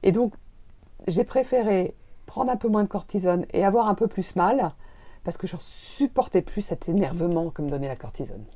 Et 0.02 0.12
donc 0.12 0.32
j'ai 1.06 1.25
préféré 1.25 1.94
prendre 2.25 2.50
un 2.50 2.56
peu 2.56 2.69
moins 2.69 2.85
de 2.85 2.88
cortisone 2.88 3.44
et 3.52 3.67
avoir 3.67 3.87
un 3.87 3.94
peu 3.94 4.08
plus 4.08 4.35
mal 4.35 4.73
parce 5.28 5.36
que 5.36 5.46
je 5.46 5.56
ne 5.56 5.60
supportais 5.60 6.40
plus 6.40 6.62
cet 6.62 6.88
énervement 6.88 7.50
que 7.50 7.60
me 7.60 7.69
donnait 7.69 7.86
la 7.86 7.96
cortisone. 7.96 8.46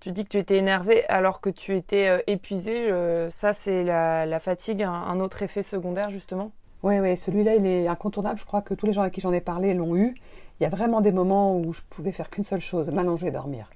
Tu 0.00 0.10
dis 0.10 0.24
que 0.24 0.30
tu 0.30 0.38
étais 0.38 0.56
énervé 0.56 1.06
alors 1.06 1.40
que 1.40 1.48
tu 1.48 1.76
étais 1.76 2.08
euh, 2.08 2.18
épuisé. 2.26 2.90
Euh, 2.90 3.30
ça, 3.30 3.52
c'est 3.52 3.84
la, 3.84 4.40
fatigue, 4.40 4.82
un, 4.82 5.20
autre 5.20 5.44
effet 5.44 5.62
secondaire 5.62 6.10
justement? 6.10 6.50
Oui, 6.82 6.98
oui, 6.98 7.16
celui-là, 7.16 7.54
il 7.54 7.66
est 7.66 7.86
incontournable. 7.86 8.36
Je 8.36 8.44
crois 8.44 8.62
que 8.62 8.74
tous 8.74 8.86
les 8.86 8.92
gens 8.92 9.02
avec 9.02 9.14
qui 9.14 9.20
j'en 9.20 9.32
ai 9.32 9.40
parlé 9.40 9.74
l'ont 9.74 9.94
eu. 9.94 10.16
Il 10.58 10.64
y 10.64 10.66
a 10.66 10.70
vraiment 10.70 11.00
des 11.00 11.12
moments 11.12 11.56
où 11.56 11.72
je 11.72 11.82
pouvais 11.88 12.10
faire 12.10 12.30
qu'une 12.30 12.42
seule 12.42 12.58
chose, 12.58 12.90
m'allonger 12.90 13.28
et 13.28 13.30
dormir. 13.30 13.70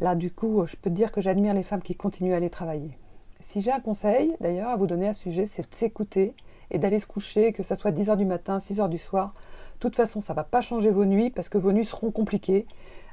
Là, 0.00 0.14
du 0.14 0.30
coup, 0.30 0.66
je 0.66 0.76
peux 0.76 0.90
te 0.90 0.94
dire 0.94 1.12
que 1.12 1.22
j'admire 1.22 1.54
les 1.54 1.62
femmes 1.62 1.80
qui 1.80 1.96
continuent 1.96 2.34
à 2.34 2.36
aller 2.36 2.50
travailler. 2.50 2.98
Si 3.40 3.62
j'ai 3.62 3.72
un 3.72 3.80
conseil, 3.80 4.36
d'ailleurs, 4.42 4.68
à 4.68 4.76
vous 4.76 4.86
donner 4.86 5.08
à 5.08 5.14
ce 5.14 5.22
sujet, 5.22 5.46
c'est 5.46 5.62
de 5.62 5.74
s'écouter 5.74 6.34
et 6.70 6.78
d'aller 6.78 6.98
se 6.98 7.06
coucher, 7.06 7.54
que 7.54 7.62
ce 7.62 7.74
soit 7.74 7.90
10h 7.90 8.18
du 8.18 8.26
matin, 8.26 8.58
6h 8.58 8.90
du 8.90 8.98
soir, 8.98 9.32
toute 9.80 9.96
façon, 9.96 10.20
ça 10.20 10.34
ne 10.34 10.36
va 10.36 10.44
pas 10.44 10.60
changer 10.60 10.90
vos 10.90 11.06
nuits 11.06 11.30
parce 11.30 11.48
que 11.48 11.58
vos 11.58 11.72
nuits 11.72 11.86
seront 11.86 12.10
compliquées. 12.10 12.66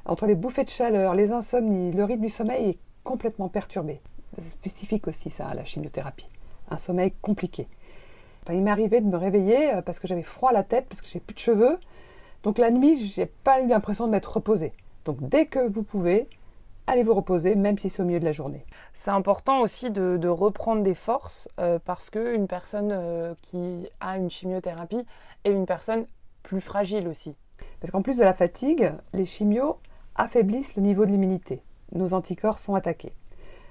Entre 0.04 0.26
les 0.26 0.34
bouffées 0.34 0.64
de 0.64 0.68
chaleur, 0.68 1.14
les 1.14 1.32
insomnies, 1.32 1.92
le 1.92 2.04
rythme 2.04 2.22
du 2.22 2.28
sommeil 2.28 2.70
est 2.70 2.78
complètement 3.04 3.48
perturbé. 3.48 4.00
C'est 4.36 4.50
spécifique 4.50 5.08
aussi 5.08 5.30
ça 5.30 5.48
à 5.48 5.54
la 5.54 5.64
chimiothérapie. 5.64 6.28
Un 6.70 6.76
sommeil 6.76 7.12
compliqué. 7.22 7.66
il 8.50 8.62
m'est 8.62 8.70
arrivé 8.70 9.00
de 9.00 9.06
me 9.06 9.16
réveiller 9.16 9.74
euh, 9.74 9.82
parce 9.82 9.98
que 9.98 10.06
j'avais 10.06 10.22
froid 10.22 10.50
à 10.50 10.52
la 10.52 10.62
tête, 10.62 10.86
parce 10.88 11.00
que 11.00 11.08
j'ai 11.08 11.20
plus 11.20 11.34
de 11.34 11.40
cheveux. 11.40 11.78
Donc 12.42 12.58
la 12.58 12.70
nuit, 12.70 12.96
j'ai 13.06 13.26
pas 13.26 13.60
eu 13.60 13.66
l'impression 13.66 14.06
de 14.06 14.12
m'être 14.12 14.36
reposée. 14.36 14.72
Donc 15.06 15.16
dès 15.20 15.46
que 15.46 15.66
vous 15.66 15.82
pouvez, 15.82 16.28
allez 16.86 17.02
vous 17.02 17.14
reposer, 17.14 17.54
même 17.54 17.78
si 17.78 17.88
c'est 17.88 18.02
au 18.02 18.04
milieu 18.04 18.20
de 18.20 18.24
la 18.26 18.32
journée. 18.32 18.64
C'est 18.92 19.10
important 19.10 19.60
aussi 19.60 19.90
de, 19.90 20.28
reprendre 20.28 20.82
des 20.82 20.94
forces 20.94 21.48
euh, 21.58 21.78
parce 21.82 22.10
qu'une 22.10 22.46
personne 22.46 22.90
euh, 22.92 23.34
qui 23.40 23.88
a 24.00 24.18
une 24.18 24.30
chimiothérapie 24.30 25.04
est 25.44 25.50
une 25.50 25.66
personne 25.66 26.06
plus 26.48 26.60
fragile 26.62 27.08
aussi. 27.08 27.36
Parce 27.78 27.90
qu'en 27.90 28.00
plus 28.00 28.16
de 28.16 28.24
la 28.24 28.32
fatigue, 28.32 28.92
les 29.12 29.26
chimios 29.26 29.78
affaiblissent 30.14 30.76
le 30.76 30.82
niveau 30.82 31.04
de 31.04 31.10
l'immunité. 31.10 31.60
Nos 31.92 32.14
anticorps 32.14 32.58
sont 32.58 32.74
attaqués. 32.74 33.12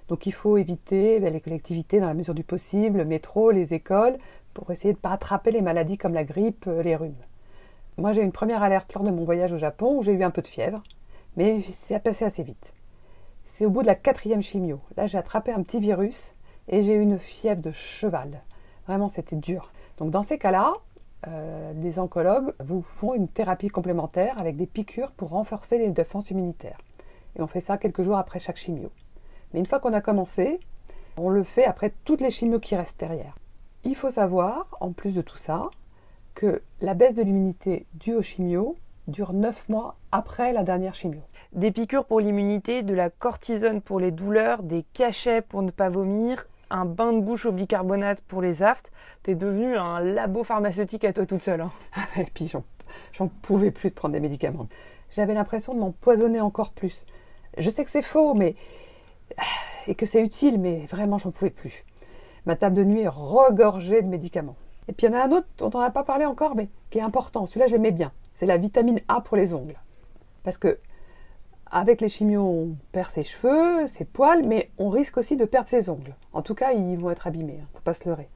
Donc 0.10 0.28
il 0.28 0.32
faut 0.34 0.58
éviter 0.58 1.20
ben, 1.20 1.34
les 1.34 1.42
collectivités 1.42 2.00
dans 2.00 2.08
la 2.08 2.14
mesure 2.14 2.36
du 2.36 2.44
possible, 2.44 3.00
le 3.00 3.06
métro, 3.06 3.50
les 3.50 3.74
écoles, 3.74 4.18
pour 4.54 4.70
essayer 4.70 4.94
de 4.94 5.00
ne 5.00 5.02
pas 5.02 5.12
attraper 5.12 5.52
les 5.52 5.62
maladies 5.62 5.98
comme 5.98 6.14
la 6.14 6.24
grippe, 6.24 6.66
euh, 6.68 6.84
les 6.84 6.96
rhumes. 6.96 7.18
Moi 7.98 8.14
j'ai 8.14 8.22
eu 8.22 8.24
une 8.24 8.32
première 8.32 8.62
alerte 8.62 8.94
lors 8.94 9.04
de 9.04 9.10
mon 9.10 9.26
voyage 9.26 9.54
au 9.54 9.58
Japon 9.58 9.98
où 9.98 10.04
j'ai 10.04 10.14
eu 10.14 10.24
un 10.24 10.30
peu 10.30 10.44
de 10.44 10.48
fièvre, 10.48 10.84
mais 11.36 11.62
c'est 11.74 12.00
passé 12.00 12.26
assez 12.26 12.44
vite. 12.44 12.74
C'est 13.44 13.66
au 13.66 13.72
bout 13.72 13.82
de 13.82 13.88
la 13.88 13.96
quatrième 13.96 14.44
chimio. 14.44 14.80
Là 14.96 15.08
j'ai 15.08 15.18
attrapé 15.18 15.52
un 15.52 15.64
petit 15.64 15.80
virus 15.80 16.36
et 16.68 16.84
j'ai 16.84 16.94
eu 16.94 17.02
une 17.02 17.18
fièvre 17.18 17.62
de 17.62 17.72
cheval. 17.72 18.44
Vraiment 18.88 19.10
c'était 19.10 19.36
dur. 19.36 19.72
Donc 19.98 20.12
dans 20.12 20.24
ces 20.24 20.38
cas-là, 20.38 20.74
euh, 21.28 21.74
les 21.74 22.00
oncologues 22.00 22.54
vous 22.60 22.82
font 22.82 23.14
une 23.14 23.28
thérapie 23.28 23.70
complémentaire 23.70 24.38
avec 24.38 24.56
des 24.56 24.68
piqûres 24.68 25.12
pour 25.12 25.30
renforcer 25.30 25.78
les 25.80 25.90
défenses 25.90 26.30
immunitaires. 26.30 26.78
Et 27.36 27.42
on 27.42 27.48
fait 27.48 27.60
ça 27.60 27.78
quelques 27.78 28.04
jours 28.04 28.18
après 28.18 28.40
chaque 28.40 28.58
chimio. 28.58 28.92
Mais 29.54 29.60
une 29.60 29.66
fois 29.66 29.80
qu'on 29.80 29.94
a 29.94 30.02
commencé, 30.02 30.60
on 31.18 31.30
le 31.30 31.44
fait 31.44 31.66
après 31.66 31.94
toutes 32.06 32.22
les 32.22 32.32
chimios 32.32 32.60
qui 32.60 32.76
restent 32.76 33.00
derrière. 33.00 33.38
Il 33.84 33.96
faut 33.96 34.12
savoir, 34.12 34.68
en 34.80 34.92
plus 34.92 35.16
de 35.16 35.22
tout 35.22 35.38
ça, 35.38 35.70
que 36.36 36.62
la 36.82 36.94
baisse 36.94 37.16
de 37.16 37.24
l'immunité 37.24 37.88
due 37.94 38.14
aux 38.14 38.22
chimios 38.22 38.76
dure 39.08 39.34
9 39.34 39.70
mois 39.70 39.96
après 40.12 40.54
la 40.54 40.64
dernière 40.64 40.94
chimio. 40.94 41.22
Des 41.54 41.72
piqûres 41.72 42.06
pour 42.06 42.20
l'immunité, 42.20 42.84
de 42.84 42.94
la 42.94 43.10
cortisone 43.10 43.82
pour 43.82 44.00
les 44.00 44.12
douleurs, 44.12 44.62
des 44.62 44.84
cachets 44.94 45.42
pour 45.42 45.62
ne 45.62 45.72
pas 45.72 45.90
vomir, 45.90 46.48
un 46.70 46.86
bain 46.86 47.14
de 47.14 47.22
bouche 47.22 47.46
au 47.46 47.52
bicarbonate 47.52 48.22
pour 48.22 48.42
les 48.42 48.64
aftes, 48.64 48.92
t'es 49.24 49.36
devenu 49.36 49.76
un 49.76 50.00
labo 50.00 50.44
pharmaceutique 50.44 51.04
à 51.04 51.14
toi 51.14 51.26
toute 51.26 51.42
seule. 51.42 51.62
Hein. 51.62 51.72
Et 52.18 52.26
puis 52.26 52.52
j'en 53.14 53.28
pouvais 53.42 53.72
plus 53.72 53.90
de 53.90 53.96
prendre 53.96 54.14
des 54.14 54.20
médicaments. 54.20 54.68
J'avais 55.10 55.34
l'impression 55.34 55.74
de 55.74 55.80
m'empoisonner 55.80 56.42
encore 56.42 56.72
plus. 56.72 57.06
Je 57.58 57.70
sais 57.70 57.84
que 57.84 57.92
c'est 57.92 58.02
faux, 58.02 58.34
mais 58.34 58.56
et 59.88 59.96
que 59.96 60.06
c'est 60.06 60.22
utile, 60.22 60.60
mais 60.60 60.86
vraiment 60.90 61.18
j'en 61.18 61.32
pouvais 61.32 61.50
plus. 61.50 61.86
Ma 62.46 62.56
table 62.56 62.76
de 62.76 62.84
nuit 62.84 63.02
est 63.02 63.08
regorgée 63.08 64.02
de 64.02 64.08
médicaments. 64.08 64.56
Et 64.88 64.94
puis 64.94 65.08
il 65.08 65.12
y 65.12 65.14
en 65.14 65.20
a 65.20 65.24
un 65.24 65.32
autre 65.32 65.48
dont 65.58 65.70
on 65.74 65.80
n'a 65.80 65.92
pas 65.92 66.04
parlé 66.04 66.26
encore, 66.26 66.56
mais 66.56 66.70
qui 66.90 67.00
est 67.00 67.02
important. 67.02 67.46
Celui-là, 67.46 67.68
je 67.68 67.76
bien. 67.76 68.12
C'est 68.34 68.46
la 68.46 68.58
vitamine 68.58 69.02
A 69.08 69.22
pour 69.22 69.36
les 69.36 69.54
ongles. 69.54 69.80
Parce 70.44 70.58
que 70.58 70.80
Avec 71.72 72.02
les 72.02 72.10
chimios, 72.10 72.44
on 72.44 72.76
perd 72.92 73.12
ses 73.12 73.24
cheveux, 73.24 73.88
ses 73.88 74.06
poils, 74.06 74.44
mais 74.44 74.72
on 74.78 74.90
risque 74.90 75.18
aussi 75.18 75.36
de 75.36 75.46
perdre 75.46 75.68
ses 75.68 75.90
ongles. 75.90 76.16
En 76.34 76.42
tout 76.42 76.56
cas, 76.56 76.72
ils 76.72 76.98
vont 76.98 77.10
être 77.10 77.28
abîmés, 77.28 77.54
ne 77.54 77.62
hein, 77.62 77.68
faut 77.74 77.82
pas 77.82 77.94
se 77.94 78.08
leurrer. 78.08 78.30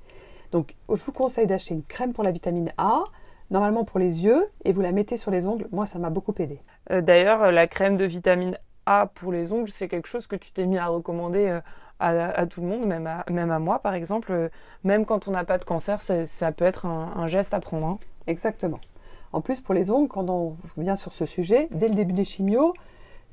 Donc, 0.51 0.75
je 0.89 1.01
vous 1.01 1.13
conseille 1.13 1.47
d'acheter 1.47 1.73
une 1.73 1.83
crème 1.83 2.13
pour 2.13 2.23
la 2.23 2.31
vitamine 2.31 2.73
A, 2.77 3.03
normalement 3.49 3.85
pour 3.85 3.99
les 3.99 4.25
yeux, 4.25 4.47
et 4.65 4.73
vous 4.73 4.81
la 4.81 4.91
mettez 4.91 5.17
sur 5.17 5.31
les 5.31 5.45
ongles. 5.45 5.67
Moi, 5.71 5.85
ça 5.85 5.97
m'a 5.97 6.09
beaucoup 6.09 6.33
aidé. 6.39 6.61
Euh, 6.91 7.01
d'ailleurs, 7.01 7.51
la 7.51 7.67
crème 7.67 7.97
de 7.97 8.05
vitamine 8.05 8.57
A 8.85 9.07
pour 9.07 9.31
les 9.31 9.53
ongles, 9.53 9.69
c'est 9.69 9.87
quelque 9.87 10.07
chose 10.07 10.27
que 10.27 10.35
tu 10.35 10.51
t'es 10.51 10.65
mis 10.65 10.77
à 10.77 10.87
recommander 10.87 11.47
euh, 11.47 11.61
à, 11.99 12.45
tout 12.47 12.61
le 12.61 12.67
monde, 12.67 12.85
même 12.85 13.07
à, 13.07 13.23
même 13.29 13.51
à 13.51 13.59
moi 13.59 13.79
par 13.79 13.93
exemple. 13.93 14.31
Euh, 14.31 14.49
même 14.83 15.05
quand 15.05 15.27
on 15.27 15.31
n'a 15.31 15.45
pas 15.45 15.57
de 15.57 15.63
cancer, 15.63 16.01
ça, 16.01 16.51
peut 16.51 16.65
être 16.65 16.85
un, 16.85 17.27
geste 17.27 17.53
à 17.53 17.59
prendre. 17.59 17.87
Hein. 17.87 17.99
Exactement. 18.27 18.79
En 19.33 19.39
plus, 19.39 19.61
pour 19.61 19.73
les 19.73 19.91
ongles, 19.91 20.09
quand 20.09 20.29
on 20.29 20.57
vient 20.77 20.95
sur 20.95 21.13
ce 21.13 21.25
sujet, 21.25 21.69
dès 21.71 21.87
le 21.87 21.95
début 21.95 22.13
des 22.13 22.25
chimios, 22.25 22.73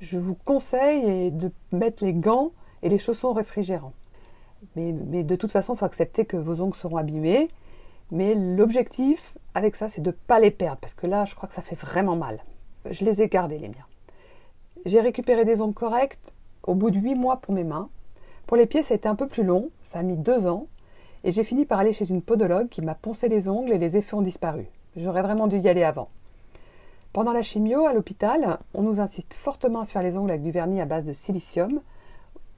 je 0.00 0.18
vous 0.18 0.34
conseille 0.34 1.30
de 1.30 1.50
mettre 1.72 2.04
les 2.04 2.12
gants 2.12 2.52
et 2.82 2.88
les 2.88 2.98
chaussons 2.98 3.32
réfrigérants. 3.32 3.92
Mais, 4.76 4.92
de 4.92 5.36
toute 5.36 5.50
façon, 5.50 5.74
il 5.74 5.76
faut 5.76 5.84
accepter 5.84 6.24
que 6.24 6.36
vos 6.36 6.60
ongles 6.60 6.76
seront 6.76 6.96
abîmés. 6.96 7.48
Mais 8.10 8.34
l'objectif 8.34 9.34
avec 9.54 9.76
ça, 9.76 9.88
c'est 9.88 10.00
de 10.00 10.10
ne 10.10 10.14
pas 10.26 10.40
les 10.40 10.50
perdre, 10.50 10.78
parce 10.80 10.94
que 10.94 11.06
là, 11.06 11.24
je 11.24 11.34
crois 11.34 11.48
que 11.48 11.54
ça 11.54 11.62
fait 11.62 11.78
vraiment 11.78 12.16
mal. 12.16 12.42
Je 12.90 13.04
les 13.04 13.20
ai 13.20 13.28
gardés, 13.28 13.58
les 13.58 13.68
miens. 13.68 13.86
J'ai 14.86 15.00
récupéré 15.00 15.44
des 15.44 15.60
ongles 15.60 15.74
corrects 15.74 16.18
au 16.62 16.74
bout 16.74 16.90
de 16.90 16.98
8 16.98 17.14
mois 17.14 17.36
pour 17.36 17.54
mes 17.54 17.64
mains. 17.64 17.88
Pour 18.46 18.56
les 18.56 18.66
pieds, 18.66 18.82
ça 18.82 18.94
a 18.94 18.96
été 18.96 19.08
un 19.08 19.14
peu 19.14 19.26
plus 19.26 19.42
long, 19.42 19.70
ça 19.82 19.98
a 19.98 20.02
mis 20.02 20.16
2 20.16 20.46
ans, 20.46 20.68
et 21.24 21.30
j'ai 21.30 21.44
fini 21.44 21.66
par 21.66 21.80
aller 21.80 21.92
chez 21.92 22.08
une 22.08 22.22
podologue 22.22 22.68
qui 22.68 22.80
m'a 22.80 22.94
poncé 22.94 23.28
les 23.28 23.48
ongles 23.48 23.72
et 23.72 23.78
les 23.78 23.96
effets 23.96 24.14
ont 24.14 24.22
disparu. 24.22 24.66
J'aurais 24.96 25.22
vraiment 25.22 25.48
dû 25.48 25.58
y 25.58 25.68
aller 25.68 25.82
avant. 25.82 26.08
Pendant 27.18 27.32
la 27.32 27.42
chimio, 27.42 27.84
à 27.84 27.92
l'hôpital, 27.92 28.60
on 28.74 28.82
nous 28.82 29.00
insiste 29.00 29.34
fortement 29.34 29.80
à 29.80 29.84
faire 29.84 30.04
les 30.04 30.16
ongles 30.16 30.30
avec 30.30 30.44
du 30.44 30.52
vernis 30.52 30.80
à 30.80 30.84
base 30.84 31.02
de 31.02 31.12
silicium 31.12 31.80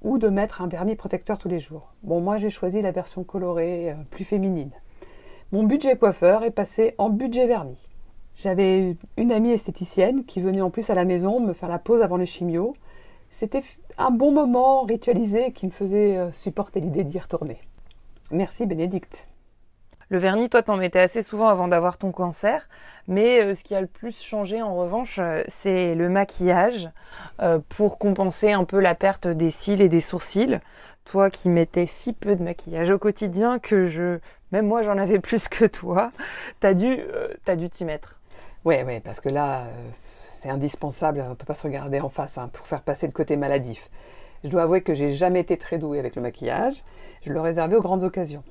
ou 0.02 0.18
de 0.18 0.28
mettre 0.28 0.60
un 0.60 0.68
vernis 0.68 0.96
protecteur 0.96 1.38
tous 1.38 1.48
les 1.48 1.58
jours. 1.58 1.94
Bon, 2.02 2.20
moi 2.20 2.36
j'ai 2.36 2.50
choisi 2.50 2.82
la 2.82 2.92
version 2.92 3.24
colorée, 3.24 3.92
euh, 3.92 3.94
plus 4.10 4.24
féminine. 4.24 4.70
Mon 5.50 5.62
budget 5.62 5.96
coiffeur 5.96 6.44
est 6.44 6.50
passé 6.50 6.94
en 6.98 7.08
budget 7.08 7.46
vernis. 7.46 7.88
J'avais 8.36 8.98
une 9.16 9.32
amie 9.32 9.52
esthéticienne 9.52 10.26
qui 10.26 10.42
venait 10.42 10.60
en 10.60 10.68
plus 10.68 10.90
à 10.90 10.94
la 10.94 11.06
maison 11.06 11.40
me 11.40 11.54
faire 11.54 11.70
la 11.70 11.78
pause 11.78 12.02
avant 12.02 12.18
les 12.18 12.26
chimios. 12.26 12.74
C'était 13.30 13.62
un 13.96 14.10
bon 14.10 14.30
moment 14.30 14.82
ritualisé 14.82 15.52
qui 15.52 15.64
me 15.64 15.72
faisait 15.72 16.18
euh, 16.18 16.32
supporter 16.32 16.80
l'idée 16.80 17.04
d'y 17.04 17.18
retourner. 17.18 17.62
Merci 18.30 18.66
Bénédicte. 18.66 19.26
Le 20.10 20.18
vernis, 20.18 20.50
toi, 20.50 20.64
t'en 20.64 20.76
mettais 20.76 20.98
assez 20.98 21.22
souvent 21.22 21.46
avant 21.46 21.68
d'avoir 21.68 21.96
ton 21.96 22.10
cancer, 22.10 22.68
mais 23.06 23.42
euh, 23.42 23.54
ce 23.54 23.62
qui 23.62 23.76
a 23.76 23.80
le 23.80 23.86
plus 23.86 24.20
changé 24.20 24.60
en 24.60 24.74
revanche, 24.74 25.20
euh, 25.20 25.44
c'est 25.46 25.94
le 25.94 26.08
maquillage 26.08 26.90
euh, 27.40 27.60
pour 27.68 27.96
compenser 27.96 28.50
un 28.50 28.64
peu 28.64 28.80
la 28.80 28.96
perte 28.96 29.28
des 29.28 29.52
cils 29.52 29.80
et 29.80 29.88
des 29.88 30.00
sourcils. 30.00 30.58
Toi 31.04 31.30
qui 31.30 31.48
mettais 31.48 31.86
si 31.86 32.12
peu 32.12 32.34
de 32.34 32.42
maquillage 32.42 32.90
au 32.90 32.98
quotidien 32.98 33.60
que 33.60 33.86
je, 33.86 34.18
même 34.50 34.66
moi, 34.66 34.82
j'en 34.82 34.98
avais 34.98 35.18
plus 35.20 35.46
que 35.46 35.64
toi, 35.64 36.10
t'as 36.58 36.74
dû, 36.74 36.98
t'as 37.44 37.54
dû 37.54 37.70
t'y 37.70 37.84
mettre. 37.84 38.18
Oui, 38.64 38.78
oui, 38.84 38.98
parce 38.98 39.20
que 39.20 39.28
là, 39.28 39.68
c'est 40.32 40.50
indispensable. 40.50 41.24
On 41.30 41.36
peut 41.36 41.46
pas 41.46 41.54
se 41.54 41.68
regarder 41.68 42.00
en 42.00 42.08
face 42.08 42.36
hein, 42.36 42.50
pour 42.52 42.66
faire 42.66 42.82
passer 42.82 43.06
le 43.06 43.12
côté 43.12 43.36
maladif. 43.36 43.88
Je 44.42 44.48
dois 44.48 44.62
avouer 44.62 44.82
que 44.82 44.92
j'ai 44.92 45.12
jamais 45.12 45.38
été 45.38 45.56
très 45.56 45.78
douée 45.78 46.00
avec 46.00 46.16
le 46.16 46.22
maquillage. 46.22 46.82
Je 47.22 47.32
le 47.32 47.40
réservais 47.40 47.76
aux 47.76 47.82
grandes 47.82 48.02
occasions. 48.02 48.42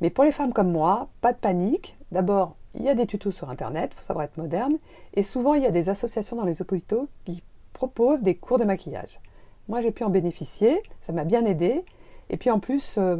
Mais 0.00 0.10
pour 0.10 0.24
les 0.24 0.32
femmes 0.32 0.52
comme 0.52 0.70
moi, 0.70 1.08
pas 1.20 1.32
de 1.32 1.38
panique. 1.38 1.96
D'abord, 2.12 2.56
il 2.74 2.84
y 2.84 2.88
a 2.88 2.94
des 2.94 3.06
tutos 3.06 3.32
sur 3.32 3.50
Internet, 3.50 3.90
il 3.92 3.98
faut 3.98 4.06
savoir 4.06 4.24
être 4.24 4.36
moderne. 4.36 4.78
Et 5.14 5.22
souvent, 5.22 5.54
il 5.54 5.62
y 5.62 5.66
a 5.66 5.70
des 5.70 5.88
associations 5.88 6.36
dans 6.36 6.44
les 6.44 6.62
hôpitaux 6.62 7.08
qui 7.24 7.42
proposent 7.72 8.22
des 8.22 8.34
cours 8.34 8.58
de 8.58 8.64
maquillage. 8.64 9.20
Moi, 9.68 9.80
j'ai 9.80 9.90
pu 9.90 10.04
en 10.04 10.10
bénéficier, 10.10 10.82
ça 11.00 11.12
m'a 11.12 11.24
bien 11.24 11.44
aidé. 11.44 11.84
Et 12.30 12.36
puis 12.36 12.50
en 12.50 12.60
plus, 12.60 12.96
euh, 12.98 13.16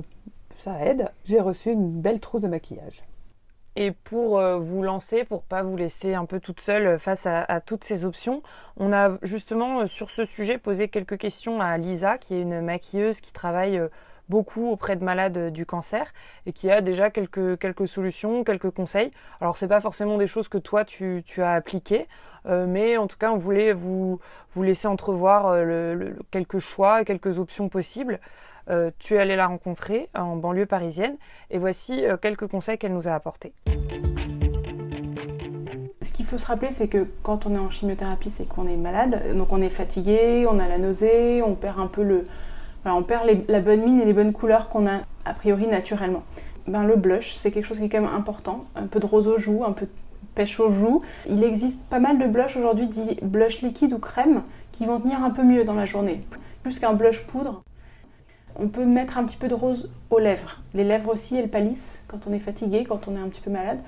ça 0.57 0.85
aide, 0.85 1.11
j'ai 1.25 1.41
reçu 1.41 1.71
une 1.71 2.01
belle 2.01 2.21
trousse 2.21 2.43
de 2.43 2.49
maquillage. 2.49 3.03
Et 3.77 3.93
pour 3.93 4.39
euh, 4.39 4.59
vous 4.59 4.83
lancer, 4.83 5.25
pour 5.25 5.43
pas 5.43 5.63
vous 5.63 5.77
laisser 5.77 6.15
un 6.15 6.25
peu 6.25 6.41
toute 6.41 6.61
seule 6.61 6.99
face 6.99 7.27
à, 7.27 7.61
toutes 7.61 7.85
ces 7.85 8.05
options, 8.05 8.43
on 8.77 8.93
a 8.93 9.19
justement 9.23 9.81
euh, 9.81 9.87
sur 9.87 10.11
ce 10.11 10.25
sujet 10.25 10.59
posé 10.59 10.89
quelques 10.89 11.19
questions 11.19 11.61
à 11.61 11.77
Lisa, 11.79 12.19
qui 12.19 12.35
est 12.35 12.43
une 12.43 12.61
maquilleuse 12.61 13.21
qui 13.21 13.33
travaille 13.33 13.81
beaucoup 14.29 14.71
auprès 14.71 14.97
de 14.97 15.05
malades 15.05 15.53
du 15.53 15.67
cancer 15.67 16.13
et 16.47 16.53
qui 16.53 16.71
a 16.71 16.81
déjà 16.81 17.11
quelques, 17.11 17.59
quelques 17.59 17.89
solutions, 17.89 18.45
quelques 18.45 18.71
conseils. 18.71 19.11
Alors 19.41 19.57
c'est 19.57 19.69
pas 19.69 19.81
forcément 19.81 20.19
des 20.19 20.27
choses 20.27 20.49
que 20.49 20.59
toi 20.59 20.85
tu, 20.85 21.23
tu 21.25 21.43
as 21.43 21.53
appliquées, 21.53 22.09
euh, 22.47 22.67
mais 22.67 22.97
en 22.97 23.07
tout 23.07 23.17
cas 23.19 23.31
on 23.33 23.39
voulait 23.39 23.73
vous, 23.73 24.21
vous 24.55 24.63
laisser 24.63 24.89
entrevoir 24.89 25.47
euh, 25.47 26.11
quelques 26.31 26.59
choix, 26.59 27.05
quelques 27.05 27.39
options 27.39 27.69
possibles. 27.69 28.21
Euh, 28.71 28.91
tu 28.99 29.15
es 29.15 29.19
allé 29.19 29.35
la 29.35 29.47
rencontrer 29.47 30.11
en 30.15 30.37
banlieue 30.37 30.67
parisienne 30.67 31.17
et 31.51 31.59
voici 31.59 32.05
quelques 32.21 32.47
conseils 32.49 32.77
qu'elle 32.77 32.93
nous 32.93 33.09
a 33.09 33.15
apportés. 33.15 33.55
Ce 36.03 36.13
qu'il 36.13 36.27
faut 36.27 36.37
se 36.37 36.47
rappeler, 36.47 36.71
c'est 36.71 36.89
que 36.89 37.07
quand 37.23 37.47
on 37.47 37.55
est 37.55 37.59
en 37.59 37.71
chimiothérapie, 37.71 38.29
c'est 38.29 38.47
qu'on 38.47 38.67
est 38.67 38.77
malade, 38.77 39.35
donc 39.37 39.53
on 39.53 39.63
est 39.63 39.71
fatigué, 39.71 40.47
on 40.51 40.59
a 40.59 40.69
la 40.69 40.77
nausée, 40.77 41.43
on 41.43 41.55
perd 41.55 41.81
un 41.81 41.87
peu 41.87 42.03
le, 42.03 42.27
on 42.85 43.03
perd 43.03 43.29
la 43.49 43.61
bonne 43.61 43.83
mine 43.83 44.01
et 44.01 44.05
les 44.05 44.13
bonnes 44.13 44.33
couleurs 44.33 44.69
qu'on 44.69 44.87
a 44.87 45.01
a 45.25 45.35
priori 45.35 45.67
naturellement. 45.67 46.23
Ben, 46.67 46.85
le 46.85 46.97
blush, 46.97 47.35
c'est 47.35 47.51
quelque 47.51 47.65
chose 47.65 47.79
qui 47.79 47.85
est 47.85 47.89
quand 47.89 48.01
même 48.01 48.15
important. 48.15 48.61
Un 48.77 48.87
peu 48.87 49.01
de 49.01 49.07
rose 49.07 49.27
aux 49.27 49.39
joues, 49.39 49.65
un 49.65 49.73
peu 49.73 49.87
de 49.87 49.91
pêche 50.35 50.61
aux 50.61 50.71
joues. 50.71 51.03
Il 51.29 51.43
existe 51.43 51.83
pas 51.87 51.99
mal 51.99 52.19
de 52.19 52.27
blush 52.27 52.57
aujourd'hui, 52.57 52.87
dit 52.87 53.19
blush 53.23 53.63
liquide 53.63 53.95
ou 53.95 53.99
crème, 53.99 54.43
qui 54.73 54.85
vont 54.85 55.01
tenir 55.01 55.25
un 55.25 55.31
peu 55.31 55.43
mieux 55.43 55.65
dans 55.65 55.75
la 55.75 55.87
journée, 55.87 56.21
plus 56.63 56.79
qu'un 56.79 56.93
blush 56.93 57.27
poudre. 57.27 57.63
On 58.57 58.69
peut 58.69 58.85
mettre 58.85 59.19
un 59.19 59.25
petit 59.25 59.37
peu 59.37 59.49
de 59.49 59.55
rose 59.55 59.91
aux 60.11 60.19
lèvres. 60.19 60.59
Les 60.75 60.85
lèvres 60.85 61.13
aussi, 61.13 61.37
elles 61.37 61.49
pâlissent 61.49 62.03
quand 62.07 62.27
on 62.27 62.33
est 62.33 62.39
fatigué, 62.39 62.85
quand 62.85 63.09
on 63.09 63.17
est 63.17 63.21
un 63.21 63.29
petit 63.29 63.41
peu 63.41 63.51
malade. 63.51 63.79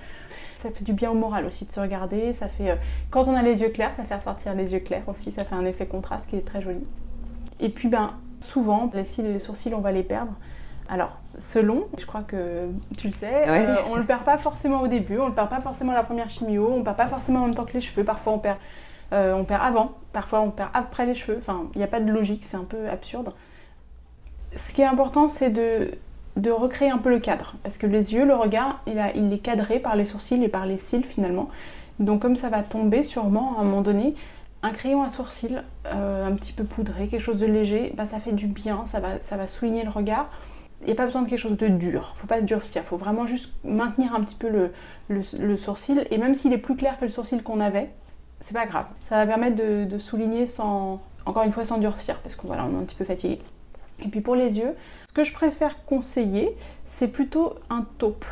Ça 0.57 0.71
fait 0.71 0.85
du 0.85 0.93
bien 0.93 1.11
au 1.11 1.15
moral 1.15 1.45
aussi 1.47 1.65
de 1.65 1.73
se 1.73 1.81
regarder. 1.81 2.33
Ça 2.35 2.49
fait, 2.49 2.71
euh, 2.71 2.77
quand 3.11 3.29
on 3.29 3.35
a 3.35 3.43
les 3.43 3.63
yeux 3.63 3.71
clairs, 3.71 3.93
ça 3.95 4.05
fait 4.05 4.15
ressortir 4.15 4.55
les 4.55 4.73
yeux 4.73 4.81
clairs 4.81 5.09
aussi. 5.09 5.33
Ça 5.33 5.45
fait 5.45 5.55
un 5.55 5.65
effet 5.65 5.87
contraste 5.87 6.31
qui 6.31 6.37
est 6.37 6.47
très 6.47 6.63
joli. 6.63 6.85
Et 7.59 7.69
puis, 7.69 7.89
ben, 7.89 8.13
Souvent, 8.41 8.91
les 8.95 9.05
cils 9.05 9.27
et 9.27 9.33
les 9.33 9.39
sourcils, 9.39 9.75
on 9.75 9.81
va 9.81 9.93
les 9.93 10.03
perdre. 10.03 10.33
Alors, 10.89 11.19
selon, 11.39 11.85
je 11.99 12.05
crois 12.05 12.23
que 12.23 12.69
tu 12.99 13.07
le 13.07 13.13
sais, 13.13 13.49
euh, 13.49 13.77
on 13.89 13.95
ne 13.95 14.01
le 14.01 14.07
perd 14.07 14.23
pas 14.23 14.39
forcément 14.39 14.81
au 14.81 14.89
début, 14.89 15.19
on 15.19 15.25
ne 15.25 15.29
le 15.29 15.35
perd 15.35 15.49
pas 15.49 15.61
forcément 15.61 15.93
à 15.93 15.95
la 15.95 16.03
première 16.03 16.29
chimio, 16.29 16.69
on 16.73 16.79
ne 16.79 16.83
perd 16.83 16.97
pas 16.97 17.07
forcément 17.07 17.41
en 17.41 17.47
même 17.47 17.55
temps 17.55 17.65
que 17.65 17.75
les 17.75 17.81
cheveux. 17.81 18.03
Parfois, 18.03 18.33
on 18.33 18.39
perd, 18.41 18.57
euh, 19.13 19.33
on 19.35 19.45
perd 19.45 19.63
avant, 19.63 19.93
parfois, 20.13 20.41
on 20.41 20.51
perd 20.51 20.71
après 20.75 21.07
les 21.07 21.15
cheveux. 21.15 21.39
Enfin, 21.39 21.67
il 21.75 21.79
n'y 21.79 21.85
a 21.85 21.87
pas 21.87 22.01
de 22.01 22.11
logique, 22.11 22.45
c'est 22.45 22.57
un 22.57 22.65
peu 22.65 22.89
absurde. 22.89 23.33
Ce 24.57 24.73
qui 24.73 24.83
est 24.83 24.87
important, 24.87 25.29
c'est 25.29 25.51
de, 25.51 25.93
de 26.37 26.51
recréer 26.51 26.91
un 26.91 26.99
peu 26.99 27.11
le 27.11 27.21
cadre. 27.21 27.55
Parce 27.63 27.79
que 27.79 27.87
les 27.87 28.13
yeux, 28.13 28.25
le 28.25 28.35
regard, 28.35 28.81
il, 28.89 28.99
a, 28.99 29.15
il 29.15 29.33
est 29.33 29.39
cadré 29.39 29.79
par 29.79 29.95
les 29.95 30.07
sourcils 30.07 30.43
et 30.43 30.49
par 30.49 30.67
les 30.67 30.79
cils 30.79 31.05
finalement. 31.05 31.51
Donc, 32.01 32.21
comme 32.21 32.35
ça 32.35 32.49
va 32.49 32.63
tomber 32.65 33.05
sûrement 33.05 33.59
à 33.59 33.61
un 33.61 33.65
moment 33.65 33.83
donné, 33.83 34.15
un 34.63 34.73
crayon 34.73 35.03
à 35.03 35.09
sourcils 35.09 35.59
euh, 35.87 36.27
un 36.27 36.33
petit 36.33 36.53
peu 36.53 36.65
poudré, 36.65 37.09
quelque 37.09 37.23
chose 37.23 37.39
de 37.39 37.47
léger, 37.47 37.93
bah, 37.97 38.07
ça 38.07 38.21
fait 38.21 38.33
du 38.33 38.47
bien, 38.47 38.85
ça 38.87 39.01
va, 39.01 39.21
ça 39.21 39.37
va 39.37 39.47
souligner 39.47 39.85
le 39.85 39.91
regard. 39.91 40.29
Il 40.83 40.87
n'y 40.87 40.93
a 40.93 40.95
pas 40.95 41.05
besoin 41.05 41.23
de 41.23 41.29
quelque 41.29 41.39
chose 41.39 41.57
de 41.57 41.69
dur, 41.69 42.15
faut 42.17 42.27
pas 42.27 42.41
se 42.41 42.47
durcir, 42.47 42.83
faut 42.85 42.97
vraiment 42.97 43.27
juste 43.27 43.53
maintenir 43.65 44.15
un 44.15 44.21
petit 44.21 44.35
peu 44.35 44.49
le, 44.49 44.73
le, 45.09 45.57
sourcil. 45.57 46.07
Et 46.11 46.17
même 46.17 46.35
s'il 46.35 46.53
est 46.53 46.59
plus 46.59 46.77
clair 46.77 46.99
que 46.99 47.05
le 47.05 47.11
sourcil 47.11 47.43
qu'on 47.43 47.61
avait, 47.61 47.91
c'est 48.41 48.55
pas 48.55 48.67
grave. 48.67 48.87
Ça 49.07 49.17
va 49.17 49.27
permettre 49.27 49.57
de, 49.57 49.99
souligner 49.99 50.47
sans, 50.47 51.01
encore 51.27 51.43
une 51.43 51.53
fois, 51.53 51.65
sans 51.65 51.79
durcir, 51.79 52.19
parce 52.21 52.35
qu'on 52.35 52.47
voilà, 52.47 52.65
on 52.65 52.79
est 52.79 52.83
un 52.83 52.85
petit 52.85 52.97
peu 52.97 53.05
fatigué. 53.05 53.41
Et 54.03 54.09
puis 54.09 54.23
pour 54.23 54.35
les 54.35 54.59
yeux, 54.59 54.75
ce 55.09 55.13
que 55.13 55.25
je 55.25 55.35
préfère 55.35 55.85
conseiller, 55.85 56.57
c'est 56.87 57.09
plutôt 57.09 57.57
un 57.69 57.85
taupe 57.99 58.25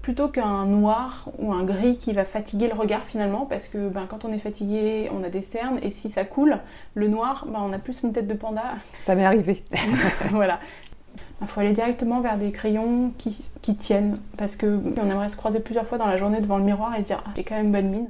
plutôt 0.00 0.28
qu'un 0.28 0.64
noir 0.64 1.28
ou 1.38 1.52
un 1.52 1.62
gris 1.64 1.96
qui 1.98 2.12
va 2.12 2.24
fatiguer 2.24 2.68
le 2.68 2.74
regard 2.74 3.02
finalement, 3.02 3.46
parce 3.46 3.68
que 3.68 3.88
ben, 3.88 4.06
quand 4.08 4.24
on 4.24 4.32
est 4.32 4.38
fatigué, 4.38 5.10
on 5.12 5.22
a 5.22 5.28
des 5.28 5.42
cernes, 5.42 5.78
et 5.82 5.90
si 5.90 6.08
ça 6.08 6.24
coule, 6.24 6.58
le 6.94 7.08
noir, 7.08 7.46
ben, 7.48 7.60
on 7.62 7.72
a 7.72 7.78
plus 7.78 8.02
une 8.02 8.12
tête 8.12 8.26
de 8.26 8.34
panda. 8.34 8.62
Ça 9.06 9.14
m'est 9.14 9.24
arrivé. 9.24 9.62
voilà. 10.30 10.60
Il 11.40 11.48
faut 11.48 11.60
aller 11.60 11.72
directement 11.72 12.20
vers 12.20 12.38
des 12.38 12.52
crayons 12.52 13.12
qui, 13.18 13.76
tiennent, 13.76 14.18
parce 14.36 14.54
que 14.54 14.80
on 14.96 15.10
aimerait 15.10 15.28
se 15.28 15.36
croiser 15.36 15.60
plusieurs 15.60 15.86
fois 15.86 15.98
dans 15.98 16.06
la 16.06 16.16
journée 16.16 16.40
devant 16.40 16.56
le 16.56 16.64
miroir 16.64 16.94
et 16.96 17.02
se 17.02 17.08
dire 17.08 17.22
ah, 17.26 17.30
j'ai 17.34 17.42
quand 17.42 17.56
même 17.56 17.72
bonne 17.72 17.90
mine. 17.90 18.08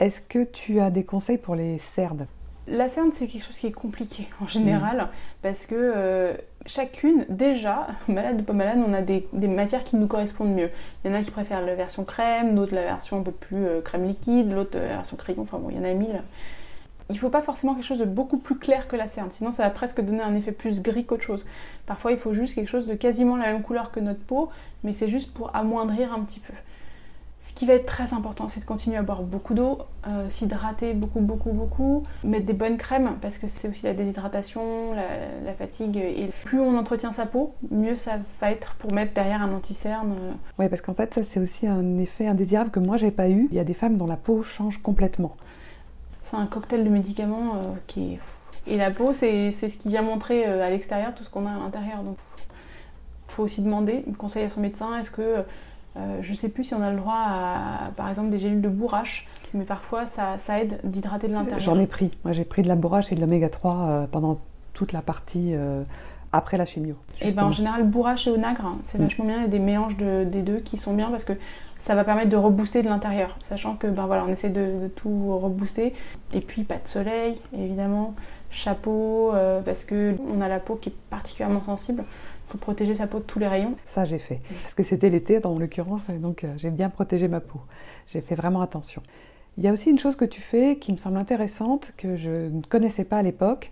Est-ce 0.00 0.20
que 0.20 0.44
tu 0.44 0.78
as 0.80 0.90
des 0.90 1.02
conseils 1.02 1.38
pour 1.38 1.54
les 1.54 1.78
cernes? 1.78 2.26
La 2.70 2.88
cerne, 2.88 3.10
c'est 3.12 3.26
quelque 3.26 3.44
chose 3.44 3.56
qui 3.56 3.66
est 3.66 3.72
compliqué 3.72 4.28
en 4.40 4.46
général, 4.46 5.08
parce 5.42 5.66
que 5.66 5.74
euh, 5.74 6.34
chacune, 6.66 7.24
déjà, 7.28 7.86
malade 8.08 8.40
ou 8.40 8.44
pas 8.44 8.52
malade, 8.52 8.78
on 8.86 8.92
a 8.92 9.02
des, 9.02 9.26
matières 9.48 9.84
qui 9.84 9.96
nous 9.96 10.06
correspondent 10.06 10.54
mieux. 10.54 10.70
Il 11.04 11.10
y 11.10 11.14
en 11.14 11.16
a 11.16 11.22
qui 11.22 11.30
préfèrent 11.30 11.64
la 11.64 11.74
version 11.74 12.04
crème, 12.04 12.54
d'autres 12.54 12.74
la 12.74 12.82
version 12.82 13.18
un 13.18 13.22
peu 13.22 13.32
plus 13.32 13.64
euh, 13.64 13.80
crème 13.80 14.06
liquide, 14.06 14.52
l'autre 14.52 14.78
la 14.78 14.86
version 14.86 15.16
crayon, 15.16 15.42
enfin 15.42 15.58
bon, 15.58 15.70
il 15.70 15.76
y 15.76 15.80
en 15.80 15.84
a 15.84 15.92
mille. 15.92 16.22
Il 17.10 17.14
ne 17.14 17.18
faut 17.18 17.30
pas 17.30 17.40
forcément 17.40 17.74
quelque 17.74 17.86
chose 17.86 18.00
de 18.00 18.04
beaucoup 18.04 18.36
plus 18.36 18.58
clair 18.58 18.86
que 18.86 18.94
la 18.94 19.08
cerne, 19.08 19.30
sinon 19.30 19.50
ça 19.50 19.62
va 19.62 19.70
presque 19.70 20.02
donner 20.02 20.22
un 20.22 20.34
effet 20.34 20.52
plus 20.52 20.82
gris 20.82 21.06
qu'autre 21.06 21.24
chose. 21.24 21.46
Parfois, 21.86 22.12
il 22.12 22.18
faut 22.18 22.34
juste 22.34 22.54
quelque 22.54 22.68
chose 22.68 22.86
de 22.86 22.94
quasiment 22.94 23.36
la 23.36 23.46
même 23.46 23.62
couleur 23.62 23.90
que 23.90 24.00
notre 24.00 24.20
peau, 24.20 24.50
mais 24.84 24.92
c'est 24.92 25.08
juste 25.08 25.32
pour 25.32 25.56
amoindrir 25.56 26.12
un 26.12 26.20
petit 26.20 26.40
peu. 26.40 26.52
Ce 27.48 27.54
qui 27.54 27.64
va 27.64 27.72
être 27.72 27.86
très 27.86 28.12
important, 28.12 28.46
c'est 28.46 28.60
de 28.60 28.66
continuer 28.66 28.98
à 28.98 29.02
boire 29.02 29.22
beaucoup 29.22 29.54
d'eau, 29.54 29.78
euh, 30.06 30.28
s'hydrater 30.28 30.92
beaucoup, 30.92 31.20
beaucoup, 31.20 31.50
beaucoup, 31.50 32.02
mettre 32.22 32.44
des 32.44 32.52
bonnes 32.52 32.76
crèmes 32.76 33.16
parce 33.22 33.38
que 33.38 33.46
c'est 33.46 33.68
aussi 33.68 33.86
la 33.86 33.94
déshydratation, 33.94 34.92
la, 34.92 35.54
fatigue. 35.54 35.96
Et 35.96 36.28
plus 36.44 36.60
on 36.60 36.76
entretient 36.76 37.10
sa 37.10 37.24
peau, 37.24 37.54
mieux 37.70 37.96
ça 37.96 38.18
va 38.42 38.50
être 38.50 38.74
pour 38.74 38.92
mettre 38.92 39.14
derrière 39.14 39.40
un 39.40 39.50
anti-cerne. 39.50 40.14
Oui, 40.58 40.68
parce 40.68 40.82
qu'en 40.82 40.92
fait, 40.92 41.14
ça 41.14 41.22
c'est 41.24 41.40
aussi 41.40 41.66
un 41.66 41.96
effet 41.96 42.26
indésirable 42.26 42.70
que 42.70 42.80
moi 42.80 42.98
j'ai 42.98 43.10
pas 43.10 43.30
eu. 43.30 43.48
Il 43.50 43.56
y 43.56 43.60
a 43.60 43.64
des 43.64 43.72
femmes 43.72 43.96
dont 43.96 44.06
la 44.06 44.16
peau 44.16 44.42
change 44.42 44.82
complètement. 44.82 45.34
C'est 46.20 46.36
un 46.36 46.46
cocktail 46.46 46.84
de 46.84 46.90
médicaments 46.90 47.54
euh, 47.54 47.74
qui 47.86 48.12
est. 48.12 48.18
Et 48.66 48.76
la 48.76 48.90
peau, 48.90 49.14
c'est 49.14 49.52
ce 49.52 49.78
qui 49.78 49.88
vient 49.88 50.02
montrer 50.02 50.46
euh, 50.46 50.66
à 50.66 50.68
l'extérieur 50.68 51.14
tout 51.14 51.24
ce 51.24 51.30
qu'on 51.30 51.46
a 51.46 51.50
à 51.50 51.58
l'intérieur. 51.58 52.02
Donc, 52.02 52.18
il 53.26 53.32
faut 53.32 53.44
aussi 53.44 53.62
demander, 53.62 54.04
conseiller 54.18 54.44
à 54.44 54.50
son 54.50 54.60
médecin, 54.60 54.98
est-ce 54.98 55.10
que 55.10 55.44
euh, 55.96 56.18
je 56.20 56.30
ne 56.30 56.36
sais 56.36 56.48
plus 56.48 56.64
si 56.64 56.74
on 56.74 56.82
a 56.82 56.90
le 56.90 56.96
droit 56.96 57.16
à, 57.16 57.90
par 57.96 58.08
exemple, 58.08 58.30
des 58.30 58.38
gélules 58.38 58.60
de 58.60 58.68
bourrache, 58.68 59.26
mais 59.54 59.64
parfois 59.64 60.06
ça, 60.06 60.36
aide 60.60 60.80
d'hydrater 60.84 61.28
de 61.28 61.32
l'intérieur. 61.32 61.60
J'en 61.60 61.78
ai 61.78 61.86
pris. 61.86 62.16
Moi, 62.24 62.32
j'ai 62.32 62.44
pris 62.44 62.62
de 62.62 62.68
la 62.68 62.76
bourrache 62.76 63.10
et 63.10 63.14
de 63.14 63.20
l'oméga 63.20 63.48
3 63.48 63.74
euh, 63.74 64.06
pendant 64.06 64.38
toute 64.74 64.92
la 64.92 65.02
partie 65.02 65.54
euh, 65.54 65.82
après 66.32 66.56
la 66.56 66.66
chimio. 66.66 66.94
Et 67.20 67.32
ben, 67.32 67.44
en 67.44 67.52
général, 67.52 67.84
bourrache 67.84 68.26
et 68.26 68.30
onagre, 68.30 68.64
hein, 68.64 68.78
c'est 68.84 68.98
mm. 68.98 69.02
vachement 69.02 69.24
bien. 69.24 69.36
Il 69.38 69.42
y 69.42 69.46
a 69.46 69.48
des 69.48 69.58
mélanges 69.58 69.96
des 69.96 70.42
deux 70.42 70.58
qui 70.58 70.76
sont 70.76 70.94
bien 70.94 71.10
parce 71.10 71.24
que 71.24 71.32
ça 71.78 71.94
va 71.94 72.04
permettre 72.04 72.28
de 72.28 72.36
rebooster 72.36 72.82
de 72.82 72.88
l'intérieur, 72.88 73.36
sachant 73.40 73.76
que 73.76 73.86
ben 73.86 74.06
voilà, 74.06 74.24
on 74.24 74.28
essaie 74.28 74.50
de, 74.50 74.88
tout 74.96 75.38
rebooster. 75.38 75.94
Et 76.32 76.40
puis 76.40 76.64
pas 76.64 76.74
de 76.74 76.86
soleil, 76.86 77.40
évidemment, 77.56 78.14
chapeau, 78.50 79.32
parce 79.64 79.84
que 79.84 80.16
on 80.28 80.40
a 80.40 80.48
la 80.48 80.58
peau 80.58 80.74
qui 80.74 80.88
est 80.88 80.96
particulièrement 81.08 81.62
sensible 81.62 82.04
faut 82.48 82.58
protéger 82.58 82.94
sa 82.94 83.06
peau 83.06 83.18
de 83.18 83.24
tous 83.24 83.38
les 83.38 83.46
rayons. 83.46 83.76
Ça, 83.86 84.04
j'ai 84.04 84.18
fait. 84.18 84.40
Parce 84.62 84.74
que 84.74 84.82
c'était 84.82 85.10
l'été, 85.10 85.40
dans 85.40 85.58
l'occurrence, 85.58 86.08
donc 86.08 86.44
euh, 86.44 86.54
j'ai 86.56 86.70
bien 86.70 86.88
protégé 86.90 87.28
ma 87.28 87.40
peau. 87.40 87.60
J'ai 88.12 88.20
fait 88.20 88.34
vraiment 88.34 88.62
attention. 88.62 89.02
Il 89.58 89.64
y 89.64 89.68
a 89.68 89.72
aussi 89.72 89.90
une 89.90 89.98
chose 89.98 90.16
que 90.16 90.24
tu 90.24 90.40
fais 90.40 90.76
qui 90.76 90.92
me 90.92 90.96
semble 90.96 91.16
intéressante, 91.18 91.92
que 91.96 92.16
je 92.16 92.48
ne 92.48 92.62
connaissais 92.62 93.04
pas 93.04 93.16
à 93.16 93.22
l'époque 93.22 93.70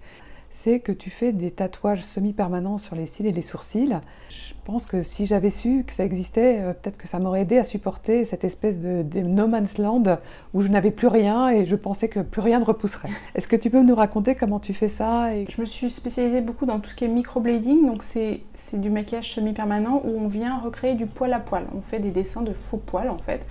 c'est 0.63 0.81
que 0.81 0.93
tu 0.93 1.11
fais 1.11 1.33
des 1.33 1.51
tatouages 1.51 2.03
semi-permanents 2.03 2.79
sur 2.79 2.97
les 2.97 3.07
cils 3.07 3.27
et 3.27 3.33
les 3.33 3.43
sourcils. 3.43 3.97
Je 4.31 4.55
pense 4.65 4.87
que 4.87 5.03
si 5.03 5.27
j'avais 5.27 5.51
su 5.51 5.85
que 5.87 5.93
ça 5.93 6.05
existait, 6.05 6.61
euh, 6.61 6.73
peut-être 6.73 6.97
que 6.97 7.07
ça 7.07 7.19
m'aurait 7.19 7.43
aidé 7.43 7.59
à 7.59 7.65
supporter 7.65 8.25
cette 8.25 8.45
espèce 8.45 8.79
de, 8.79 9.03
no 9.21 9.47
man's 9.47 9.79
land 9.79 10.19
où 10.55 10.63
je 10.63 10.69
n'avais 10.69 10.91
plus 10.91 11.07
rien 11.07 11.49
et 11.49 11.67
je 11.67 11.77
pensais 11.77 12.09
que 12.09 12.21
plus 12.21 12.41
rien 12.41 12.61
ne 12.61 12.65
repousserait. 12.65 13.11
Est-ce 13.35 13.49
que 13.49 13.57
tu 13.57 13.71
peux 13.71 13.83
nous 13.83 13.95
raconter 13.95 14.35
comment 14.35 14.59
tu 14.59 14.75
fais 14.75 14.89
ça 14.89 15.35
et... 15.35 15.47
Je 15.49 15.61
me 15.61 15.67
suis 15.67 15.91
spécialisée 15.91 16.41
beaucoup 16.41 16.67
dans 16.67 16.81
tout 16.81 16.91
ce 16.91 16.97
qui 16.97 17.05
est 17.05 17.09
microblading, 17.09 17.87
donc 17.87 18.03
c'est 18.03 18.41
du 18.73 18.91
maquillage 18.91 19.35
semi-permanent 19.35 20.03
où 20.05 20.19
on 20.19 20.29
vient 20.29 20.59
recréer 20.59 20.95
du 20.95 21.07
poil 21.07 21.33
à 21.33 21.41
poil. 21.41 21.65
On 21.77 21.81
fait 21.81 22.01
des 22.01 22.11
dessins 22.11 22.43
de 22.43 22.53
faux 22.53 22.79
poils 22.79 23.11
en 23.11 23.19
fait 23.19 23.47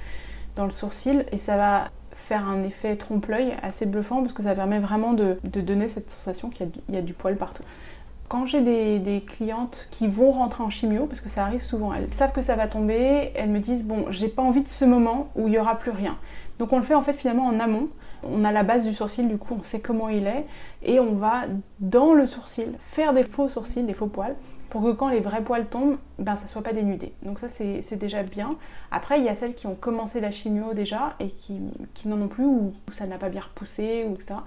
dans 0.56 0.66
le 0.66 0.72
sourcil 0.72 1.26
et 1.32 1.38
ça 1.38 1.58
va 1.58 1.90
faire 2.26 2.50
un 2.50 2.64
effet 2.64 2.96
trompe-l'œil 2.96 3.54
assez 3.62 3.86
bluffant 3.86 4.22
parce 4.22 4.34
que 4.34 4.42
ça 4.42 4.56
permet 4.56 4.80
vraiment 4.80 5.14
de, 5.14 5.38
donner 5.44 5.88
cette 5.88 6.10
sensation 6.10 6.50
qu'il 6.50 6.70
y, 6.90 6.98
a 6.98 7.02
du 7.02 7.14
poil 7.14 7.36
partout. 7.36 7.62
Quand 8.28 8.48
j'ai 8.48 8.62
des, 8.62 9.24
clientes 9.26 9.88
qui 9.92 10.08
vont 10.08 10.32
rentrer 10.32 10.64
en 10.64 10.72
chimio, 10.72 11.06
parce 11.06 11.22
que 11.22 11.30
ça 11.30 11.44
arrive 11.44 11.62
souvent, 11.62 11.94
elles 11.94 12.10
savent 12.10 12.32
que 12.32 12.42
ça 12.42 12.56
va 12.56 12.68
tomber, 12.68 13.32
elles 13.36 13.50
me 13.50 13.60
disent 13.60 13.84
bon, 13.84 14.06
j'ai 14.10 14.28
pas 14.28 14.42
envie 14.42 14.64
de 14.64 14.68
ce 14.68 14.86
moment 14.86 15.30
où 15.36 15.48
il 15.48 15.54
y 15.54 15.60
aura 15.60 15.78
plus 15.78 15.92
rien. 15.92 16.18
Donc 16.58 16.74
on 16.74 16.78
le 16.78 16.84
fait 16.84 16.96
en 16.96 17.04
fait 17.04 17.14
finalement 17.14 17.46
en 17.46 17.60
amont. 17.60 17.90
On 18.24 18.44
a 18.44 18.52
la 18.52 18.64
base 18.64 18.86
du 18.86 18.94
sourcil, 18.94 19.28
du 19.28 19.38
coup 19.38 19.56
on 19.60 19.64
sait 19.64 19.80
comment 19.80 20.10
il 20.10 20.26
est, 20.26 20.48
et 20.82 21.00
on 21.00 21.14
va 21.14 21.44
dans 21.80 22.14
le 22.14 22.26
sourcil 22.26 22.74
faire 22.80 23.14
des 23.14 23.24
faux 23.24 23.50
sourcils, 23.50 23.84
des 23.84 23.94
faux 23.94 24.08
poils, 24.08 24.36
pour 24.76 24.84
que 24.84 24.92
quand 24.92 25.08
les 25.08 25.22
vrais 25.22 25.42
poils 25.42 25.68
tombent, 25.68 25.96
ben, 26.20 26.36
ça 26.36 26.48
soit 26.48 26.62
pas 26.62 26.74
dénudé. 26.74 27.14
Donc 27.24 27.40
ça 27.40 27.48
c'est 27.48 27.96
déjà 27.96 28.24
bien. 28.24 28.58
Après 28.92 29.20
il 29.20 29.24
y 29.24 29.30
a 29.30 29.34
celles 29.34 29.54
qui 29.54 29.68
ont 29.68 29.76
commencé 29.76 30.20
la 30.20 30.32
chimio 30.32 30.74
déjà 30.74 31.16
et 31.22 31.30
qui, 31.30 31.62
n'en 32.04 32.20
ont 32.22 32.28
plus 32.28 32.44
ou, 32.44 32.74
ça 32.92 33.08
n'a 33.08 33.18
pas 33.18 33.30
bien 33.30 33.40
repoussé 33.40 34.06
ou 34.06 34.16
etc. 34.16 34.42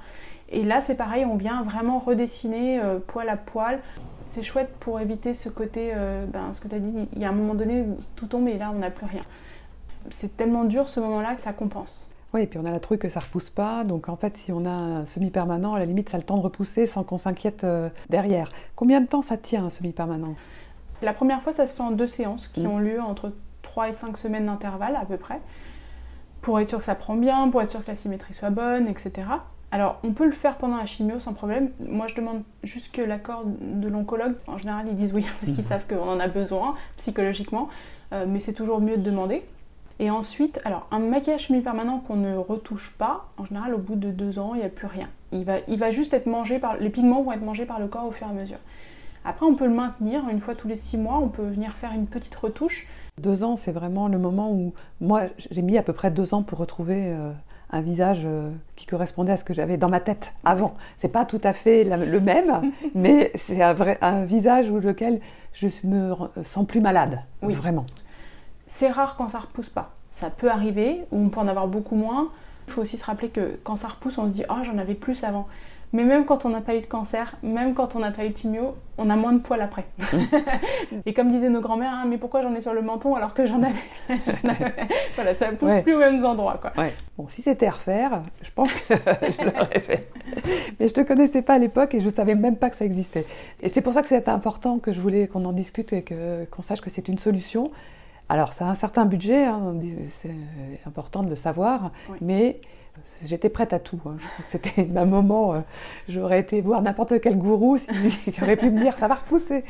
Et 0.50 0.64
là 0.64 0.82
c'est 0.82 0.96
pareil, 0.96 1.24
on 1.24 1.36
vient 1.36 1.62
vraiment 1.62 1.98
redessiner 1.98 2.78
euh, 2.78 2.98
poil 2.98 3.26
à 3.30 3.38
poil. 3.38 3.80
C'est 4.26 4.42
chouette 4.42 4.68
pour 4.80 5.00
éviter 5.00 5.32
ce 5.32 5.48
côté, 5.48 5.92
euh, 5.94 6.26
ben, 6.26 6.52
ce 6.52 6.60
que 6.60 6.68
tu 6.68 6.74
as 6.74 6.80
dit, 6.80 7.08
il 7.14 7.18
y 7.18 7.24
a 7.24 7.30
un 7.30 7.32
moment 7.32 7.54
donné 7.54 7.80
où 7.80 7.96
tout 8.14 8.26
tombe 8.26 8.48
et 8.48 8.58
là 8.58 8.70
on 8.70 8.80
n'a 8.80 8.90
plus 8.90 9.06
rien. 9.06 9.22
C'est 10.10 10.36
tellement 10.36 10.64
dur 10.64 10.90
ce 10.90 11.00
moment-là 11.00 11.36
que 11.36 11.40
ça 11.40 11.54
compense. 11.54 12.10
Oui, 12.34 12.42
et 12.42 12.46
puis 12.46 12.58
on 12.58 12.66
a 12.66 12.70
la 12.70 12.80
truc 12.80 13.00
que 13.00 13.08
ça 13.08 13.20
repousse 13.20 13.50
pas. 13.50 13.84
Donc 13.84 14.08
en 14.08 14.16
fait, 14.16 14.36
si 14.36 14.52
on 14.52 14.66
a 14.66 14.70
un 14.70 15.06
semi-permanent, 15.06 15.74
à 15.74 15.78
la 15.78 15.86
limite, 15.86 16.10
ça 16.10 16.16
a 16.16 16.20
le 16.20 16.26
temps 16.26 16.36
de 16.36 16.42
repousser 16.42 16.86
sans 16.86 17.02
qu'on 17.02 17.18
s'inquiète 17.18 17.64
euh, 17.64 17.88
derrière. 18.10 18.52
Combien 18.76 19.00
de 19.00 19.06
temps 19.06 19.22
ça 19.22 19.36
tient 19.36 19.64
un 19.64 19.70
semi-permanent? 19.70 20.34
La 21.00 21.12
première 21.12 21.42
fois, 21.42 21.52
ça 21.52 21.66
se 21.66 21.74
fait 21.74 21.82
en 21.82 21.90
deux 21.90 22.06
séances 22.06 22.48
qui 22.48 22.62
mm. 22.62 22.70
ont 22.70 22.78
lieu 22.78 23.00
entre 23.00 23.32
3 23.62 23.88
et 23.88 23.92
5 23.92 24.16
semaines 24.18 24.46
d'intervalle 24.46 24.96
à 24.96 25.06
peu 25.06 25.16
près. 25.16 25.40
Pour 26.42 26.60
être 26.60 26.68
sûr 26.68 26.78
que 26.78 26.84
ça 26.84 26.94
prend 26.94 27.16
bien, 27.16 27.48
pour 27.48 27.62
être 27.62 27.70
sûr 27.70 27.82
que 27.82 27.90
la 27.90 27.96
symétrie 27.96 28.34
soit 28.34 28.50
bonne, 28.50 28.88
etc. 28.88 29.26
Alors, 29.70 29.98
on 30.02 30.12
peut 30.12 30.24
le 30.24 30.32
faire 30.32 30.56
pendant 30.56 30.76
la 30.76 30.86
chimio 30.86 31.20
sans 31.20 31.34
problème. 31.34 31.70
Moi, 31.80 32.06
je 32.08 32.14
demande 32.14 32.42
juste 32.62 32.94
que 32.94 33.02
l'accord 33.02 33.44
de 33.44 33.88
l'oncologue. 33.88 34.34
En 34.46 34.58
général, 34.58 34.86
ils 34.88 34.96
disent 34.96 35.14
oui 35.14 35.26
parce 35.40 35.52
qu'ils 35.52 35.64
mm. 35.64 35.68
savent 35.68 35.86
qu'on 35.86 36.08
en 36.08 36.20
a 36.20 36.28
besoin 36.28 36.74
psychologiquement. 36.96 37.68
Euh, 38.12 38.24
mais 38.26 38.40
c'est 38.40 38.54
toujours 38.54 38.80
mieux 38.80 38.96
de 38.96 39.02
demander. 39.02 39.44
Et 40.00 40.10
ensuite, 40.10 40.60
alors 40.64 40.86
un 40.90 41.00
maquillage 41.00 41.46
semi-permanent 41.48 41.98
qu'on 42.00 42.16
ne 42.16 42.36
retouche 42.36 42.94
pas, 42.98 43.26
en 43.36 43.44
général 43.44 43.74
au 43.74 43.78
bout 43.78 43.96
de 43.96 44.10
deux 44.10 44.38
ans, 44.38 44.54
il 44.54 44.60
n'y 44.60 44.66
a 44.66 44.68
plus 44.68 44.86
rien. 44.86 45.08
Il 45.32 45.44
va, 45.44 45.56
il 45.66 45.78
va 45.78 45.90
juste 45.90 46.14
être 46.14 46.26
mangé 46.26 46.58
par. 46.58 46.76
Les 46.76 46.90
pigments 46.90 47.22
vont 47.22 47.32
être 47.32 47.42
mangés 47.42 47.66
par 47.66 47.80
le 47.80 47.88
corps 47.88 48.06
au 48.06 48.12
fur 48.12 48.26
et 48.26 48.30
à 48.30 48.32
mesure. 48.32 48.58
Après, 49.24 49.44
on 49.44 49.54
peut 49.54 49.66
le 49.66 49.74
maintenir 49.74 50.28
une 50.30 50.40
fois 50.40 50.54
tous 50.54 50.68
les 50.68 50.76
six 50.76 50.96
mois, 50.96 51.18
on 51.18 51.28
peut 51.28 51.42
venir 51.42 51.72
faire 51.72 51.92
une 51.92 52.06
petite 52.06 52.34
retouche. 52.34 52.86
Deux 53.20 53.42
ans, 53.42 53.56
c'est 53.56 53.72
vraiment 53.72 54.08
le 54.08 54.18
moment 54.18 54.52
où. 54.52 54.72
Moi, 55.00 55.22
j'ai 55.50 55.62
mis 55.62 55.76
à 55.76 55.82
peu 55.82 55.92
près 55.92 56.10
deux 56.10 56.32
ans 56.32 56.42
pour 56.42 56.58
retrouver. 56.58 57.12
Euh, 57.12 57.32
un 57.70 57.80
visage 57.80 58.22
euh, 58.24 58.50
qui 58.76 58.86
correspondait 58.86 59.32
à 59.32 59.36
ce 59.36 59.44
que 59.44 59.52
j'avais 59.52 59.76
dans 59.76 59.88
ma 59.88 60.00
tête 60.00 60.32
avant. 60.44 60.74
C'est 61.00 61.08
pas 61.08 61.24
tout 61.24 61.40
à 61.44 61.52
fait 61.52 61.84
le 61.84 62.20
même, 62.20 62.72
mais 62.94 63.30
c'est 63.34 63.62
un, 63.62 63.74
vrai, 63.74 63.98
un 64.00 64.24
visage 64.24 64.70
où 64.70 64.78
lequel 64.78 65.20
je 65.52 65.68
me 65.84 66.14
sens 66.44 66.66
plus 66.66 66.80
malade, 66.80 67.20
oui. 67.42 67.54
vraiment. 67.54 67.86
C'est 68.68 68.90
rare 68.90 69.16
quand 69.16 69.28
ça 69.28 69.40
repousse 69.40 69.70
pas. 69.70 69.90
Ça 70.10 70.30
peut 70.30 70.50
arriver, 70.50 71.04
ou 71.10 71.18
on 71.24 71.28
peut 71.30 71.40
en 71.40 71.48
avoir 71.48 71.66
beaucoup 71.66 71.96
moins. 71.96 72.28
Il 72.66 72.72
faut 72.72 72.82
aussi 72.82 72.98
se 72.98 73.04
rappeler 73.04 73.30
que 73.30 73.58
quand 73.64 73.76
ça 73.76 73.88
repousse, 73.88 74.18
on 74.18 74.28
se 74.28 74.32
dit 74.32 74.44
Oh, 74.48 74.62
j'en 74.62 74.78
avais 74.78 74.94
plus 74.94 75.24
avant. 75.24 75.48
Mais 75.94 76.04
même 76.04 76.26
quand 76.26 76.44
on 76.44 76.50
n'a 76.50 76.60
pas 76.60 76.76
eu 76.76 76.82
de 76.82 76.86
cancer, 76.86 77.34
même 77.42 77.72
quand 77.72 77.96
on 77.96 78.00
n'a 78.00 78.10
pas 78.10 78.26
eu 78.26 78.28
de 78.28 78.36
chimio, 78.36 78.74
on 78.98 79.08
a 79.08 79.16
moins 79.16 79.32
de 79.32 79.38
poils 79.38 79.62
après. 79.62 79.86
et 81.06 81.14
comme 81.14 81.30
disaient 81.30 81.48
nos 81.48 81.62
grands-mères, 81.62 81.94
hein, 81.94 82.04
mais 82.06 82.18
pourquoi 82.18 82.42
j'en 82.42 82.54
ai 82.54 82.60
sur 82.60 82.74
le 82.74 82.82
menton 82.82 83.14
alors 83.14 83.32
que 83.32 83.46
j'en 83.46 83.62
avais? 83.62 83.74
Voilà, 85.14 85.34
ça 85.34 85.50
ne 85.50 85.56
pousse 85.56 85.82
plus 85.82 85.94
aux 85.94 85.98
mêmes 85.98 86.22
endroits. 86.26 86.60
Quoi. 86.60 86.72
Bon, 87.16 87.26
si 87.28 87.40
c'était 87.40 87.66
à 87.66 87.70
refaire, 87.70 88.20
je 88.42 88.50
pense 88.54 88.70
que 88.70 88.94
je 88.94 89.44
l'aurais 89.44 89.80
fait. 89.80 90.10
Mais 90.78 90.88
je 90.88 90.92
ne 90.92 90.96
te 90.96 91.00
connaissais 91.00 91.40
pas 91.40 91.54
à 91.54 91.58
l'époque 91.58 91.94
et 91.94 92.00
je 92.00 92.06
ne 92.06 92.10
savais 92.10 92.34
même 92.34 92.56
pas 92.56 92.68
que 92.68 92.76
ça 92.76 92.84
existait. 92.84 93.24
Et 93.62 93.70
c'est 93.70 93.80
pour 93.80 93.94
ça 93.94 94.02
que 94.02 94.08
c'est 94.08 94.28
important 94.28 94.78
que 94.78 94.92
je 94.92 95.00
voulais 95.00 95.26
qu'on 95.26 95.46
en 95.46 95.52
discute 95.52 95.94
et 95.94 96.04
qu'on 96.04 96.62
sache 96.62 96.82
que 96.82 96.90
c'est 96.90 97.08
une 97.08 97.18
solution 97.18 97.70
alors, 98.28 98.52
ça 98.52 98.66
a 98.66 98.70
un 98.70 98.74
certain 98.74 99.06
budget, 99.06 99.44
hein, 99.46 99.74
c'est 100.08 100.30
important 100.86 101.22
de 101.22 101.30
le 101.30 101.36
savoir, 101.36 101.92
mais 102.20 102.60
j'étais 103.24 103.48
prête 103.48 103.72
à 103.72 103.78
tout. 103.78 104.00
Hein. 104.06 104.16
C'était 104.48 104.86
un 104.96 105.04
moment, 105.06 105.54
euh, 105.54 105.60
j'aurais 106.08 106.40
été 106.40 106.60
voir 106.60 106.82
n'importe 106.82 107.20
quel 107.20 107.38
gourou 107.38 107.78
qui 108.24 108.42
aurait 108.42 108.56
pu 108.56 108.70
me 108.70 108.80
dire 108.80 108.94
ça 108.98 109.08
va 109.08 109.14
repousser. 109.14 109.64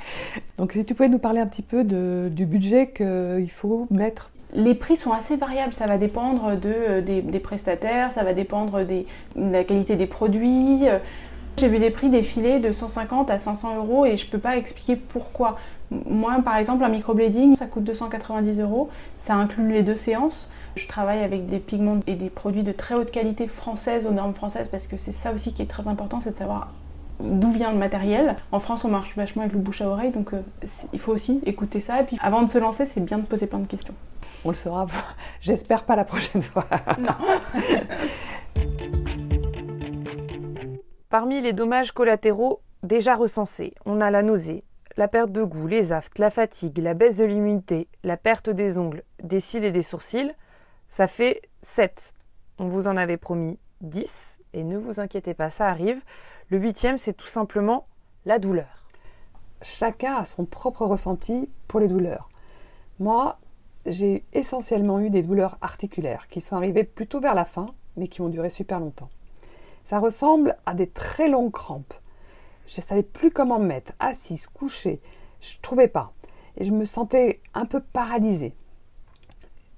Donc, 0.56 0.72
si 0.72 0.84
tu 0.84 0.94
pouvais 0.94 1.08
nous 1.08 1.20
parler 1.20 1.40
un 1.40 1.46
petit 1.46 1.62
peu 1.62 1.84
du 1.84 2.46
budget 2.46 2.90
qu'il 2.90 3.50
faut 3.50 3.86
mettre 3.90 4.30
les 4.54 4.74
prix 4.74 4.96
sont 4.96 5.12
assez 5.12 5.36
variables, 5.36 5.74
ça 5.74 5.86
va 5.86 5.98
dépendre 5.98 6.56
de, 6.56 6.72
euh, 6.74 7.00
des, 7.02 7.38
prestataires, 7.38 8.10
ça 8.10 8.24
va 8.24 8.32
dépendre 8.32 8.82
de 8.82 9.04
la 9.36 9.62
qualité 9.62 9.94
des 9.94 10.06
produits. 10.06 10.86
J'ai 11.58 11.66
vu 11.66 11.80
des 11.80 11.90
prix 11.90 12.08
défiler 12.08 12.60
de 12.60 12.70
150 12.70 13.30
à 13.30 13.38
500 13.38 13.78
euros 13.78 14.06
et 14.06 14.16
je 14.16 14.26
ne 14.26 14.30
peux 14.30 14.38
pas 14.38 14.56
expliquer 14.56 14.94
pourquoi. 14.94 15.58
Moi, 15.90 16.36
par 16.44 16.56
exemple, 16.56 16.84
un 16.84 16.88
microblading, 16.88 17.56
ça 17.56 17.66
coûte 17.66 17.82
290 17.82 18.60
euros. 18.60 18.90
Ça 19.16 19.34
inclut 19.34 19.72
les 19.72 19.82
deux 19.82 19.96
séances. 19.96 20.50
Je 20.76 20.86
travaille 20.86 21.18
avec 21.24 21.46
des 21.46 21.58
pigments 21.58 21.98
et 22.06 22.14
des 22.14 22.30
produits 22.30 22.62
de 22.62 22.70
très 22.70 22.94
haute 22.94 23.10
qualité 23.10 23.48
française, 23.48 24.06
aux 24.06 24.12
normes 24.12 24.34
françaises, 24.34 24.68
parce 24.68 24.86
que 24.86 24.96
c'est 24.96 25.10
ça 25.10 25.32
aussi 25.32 25.52
qui 25.52 25.62
est 25.62 25.66
très 25.66 25.88
important, 25.88 26.20
c'est 26.20 26.30
de 26.30 26.36
savoir 26.36 26.68
d'où 27.18 27.50
vient 27.50 27.72
le 27.72 27.78
matériel. 27.78 28.36
En 28.52 28.60
France, 28.60 28.84
on 28.84 28.88
marche 28.88 29.16
vachement 29.16 29.42
avec 29.42 29.52
le 29.52 29.58
bouche 29.58 29.80
à 29.80 29.88
oreille, 29.88 30.12
donc 30.12 30.34
euh, 30.34 30.42
il 30.92 31.00
faut 31.00 31.12
aussi 31.12 31.40
écouter 31.44 31.80
ça. 31.80 32.00
Et 32.00 32.04
puis, 32.04 32.16
avant 32.20 32.42
de 32.42 32.48
se 32.48 32.58
lancer, 32.58 32.86
c'est 32.86 33.00
bien 33.00 33.18
de 33.18 33.24
poser 33.24 33.48
plein 33.48 33.58
de 33.58 33.66
questions. 33.66 33.94
On 34.44 34.50
le 34.50 34.56
saura, 34.56 34.86
j'espère 35.40 35.82
pas 35.82 35.96
la 35.96 36.04
prochaine 36.04 36.42
fois. 36.42 36.66
Non. 37.00 37.16
Parmi 41.10 41.40
les 41.40 41.54
dommages 41.54 41.92
collatéraux 41.92 42.60
déjà 42.82 43.16
recensés, 43.16 43.72
on 43.86 44.02
a 44.02 44.10
la 44.10 44.22
nausée, 44.22 44.62
la 44.98 45.08
perte 45.08 45.32
de 45.32 45.42
goût, 45.42 45.66
les 45.66 45.90
aftes, 45.90 46.18
la 46.18 46.28
fatigue, 46.28 46.76
la 46.76 46.92
baisse 46.92 47.16
de 47.16 47.24
l'immunité, 47.24 47.88
la 48.04 48.18
perte 48.18 48.50
des 48.50 48.76
ongles, 48.76 49.02
des 49.22 49.40
cils 49.40 49.64
et 49.64 49.72
des 49.72 49.80
sourcils, 49.80 50.30
ça 50.90 51.06
fait 51.06 51.40
7. 51.62 52.12
On 52.58 52.68
vous 52.68 52.88
en 52.88 52.96
avait 52.98 53.16
promis 53.16 53.58
10 53.80 54.38
et 54.52 54.64
ne 54.64 54.76
vous 54.76 55.00
inquiétez 55.00 55.32
pas, 55.32 55.48
ça 55.48 55.68
arrive. 55.68 56.02
Le 56.50 56.58
huitième, 56.58 56.98
c'est 56.98 57.14
tout 57.14 57.26
simplement 57.26 57.86
la 58.26 58.38
douleur. 58.38 58.84
Chacun 59.62 60.16
a 60.16 60.24
son 60.26 60.44
propre 60.44 60.84
ressenti 60.84 61.48
pour 61.68 61.80
les 61.80 61.88
douleurs. 61.88 62.28
Moi, 62.98 63.38
j'ai 63.86 64.26
essentiellement 64.34 65.00
eu 65.00 65.08
des 65.08 65.22
douleurs 65.22 65.56
articulaires 65.62 66.26
qui 66.28 66.42
sont 66.42 66.56
arrivées 66.56 66.84
plutôt 66.84 67.18
vers 67.18 67.34
la 67.34 67.46
fin, 67.46 67.64
mais 67.96 68.08
qui 68.08 68.20
ont 68.20 68.28
duré 68.28 68.50
super 68.50 68.78
longtemps. 68.78 69.08
Ça 69.88 70.00
ressemble 70.00 70.54
à 70.66 70.74
des 70.74 70.86
très 70.86 71.30
longues 71.30 71.50
crampes. 71.50 71.94
Je 72.66 72.78
ne 72.78 72.82
savais 72.82 73.02
plus 73.02 73.30
comment 73.30 73.58
me 73.58 73.64
mettre, 73.64 73.94
assise, 74.00 74.46
couchée. 74.46 75.00
Je 75.40 75.56
ne 75.56 75.62
trouvais 75.62 75.88
pas. 75.88 76.12
Et 76.58 76.66
je 76.66 76.72
me 76.72 76.84
sentais 76.84 77.40
un 77.54 77.64
peu 77.64 77.80
paralysée. 77.80 78.54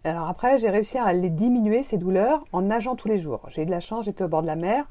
Alors 0.03 0.27
après, 0.27 0.59
j'ai 0.59 0.69
réussi 0.69 0.99
à 0.99 1.13
les 1.13 1.31
diminuer, 1.31 1.85
ces 1.85 1.97
douleurs, 1.97 2.45
en 2.53 2.63
nageant 2.63 2.97
tous 2.97 3.07
les 3.07 3.19
jours. 3.19 3.43
J'ai 3.51 3.63
eu 3.63 3.67
de 3.67 3.71
la 3.71 3.79
chance, 3.79 4.07
j'étais 4.07 4.25
au 4.25 4.29
bord 4.29 4.43
de 4.43 4.49
la 4.49 4.57
mer. 4.57 4.89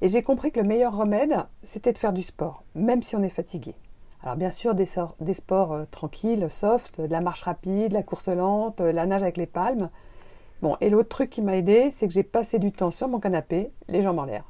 Et 0.00 0.06
j'ai 0.06 0.22
compris 0.22 0.52
que 0.52 0.60
le 0.60 0.66
meilleur 0.68 0.96
remède, 0.96 1.44
c'était 1.64 1.92
de 1.92 1.98
faire 1.98 2.12
du 2.12 2.22
sport, 2.22 2.62
même 2.76 3.02
si 3.02 3.16
on 3.16 3.22
est 3.24 3.30
fatigué. 3.30 3.74
Alors 4.22 4.36
bien 4.36 4.52
sûr, 4.52 4.76
des, 4.76 4.86
sports 4.86 5.72
euh, 5.72 5.84
tranquilles, 5.90 6.48
soft, 6.48 7.00
de 7.00 7.10
la 7.10 7.20
marche 7.20 7.42
rapide, 7.42 7.94
la 7.94 8.04
course 8.04 8.28
lente, 8.28 8.80
euh, 8.80 8.92
la 8.92 9.06
nage 9.06 9.24
avec 9.24 9.38
les 9.38 9.46
palmes. 9.46 9.90
Bon, 10.60 10.76
et 10.80 10.88
l'autre 10.88 11.08
truc 11.08 11.30
qui 11.30 11.42
m'a 11.42 11.56
aidé, 11.56 11.90
c'est 11.90 12.06
que 12.06 12.14
j'ai 12.14 12.22
passé 12.22 12.60
du 12.60 12.70
temps 12.70 12.92
sur 12.92 13.08
mon 13.08 13.18
canapé, 13.18 13.72
les 13.88 14.02
jambes 14.02 14.20
en 14.20 14.24
l'air. 14.24 14.44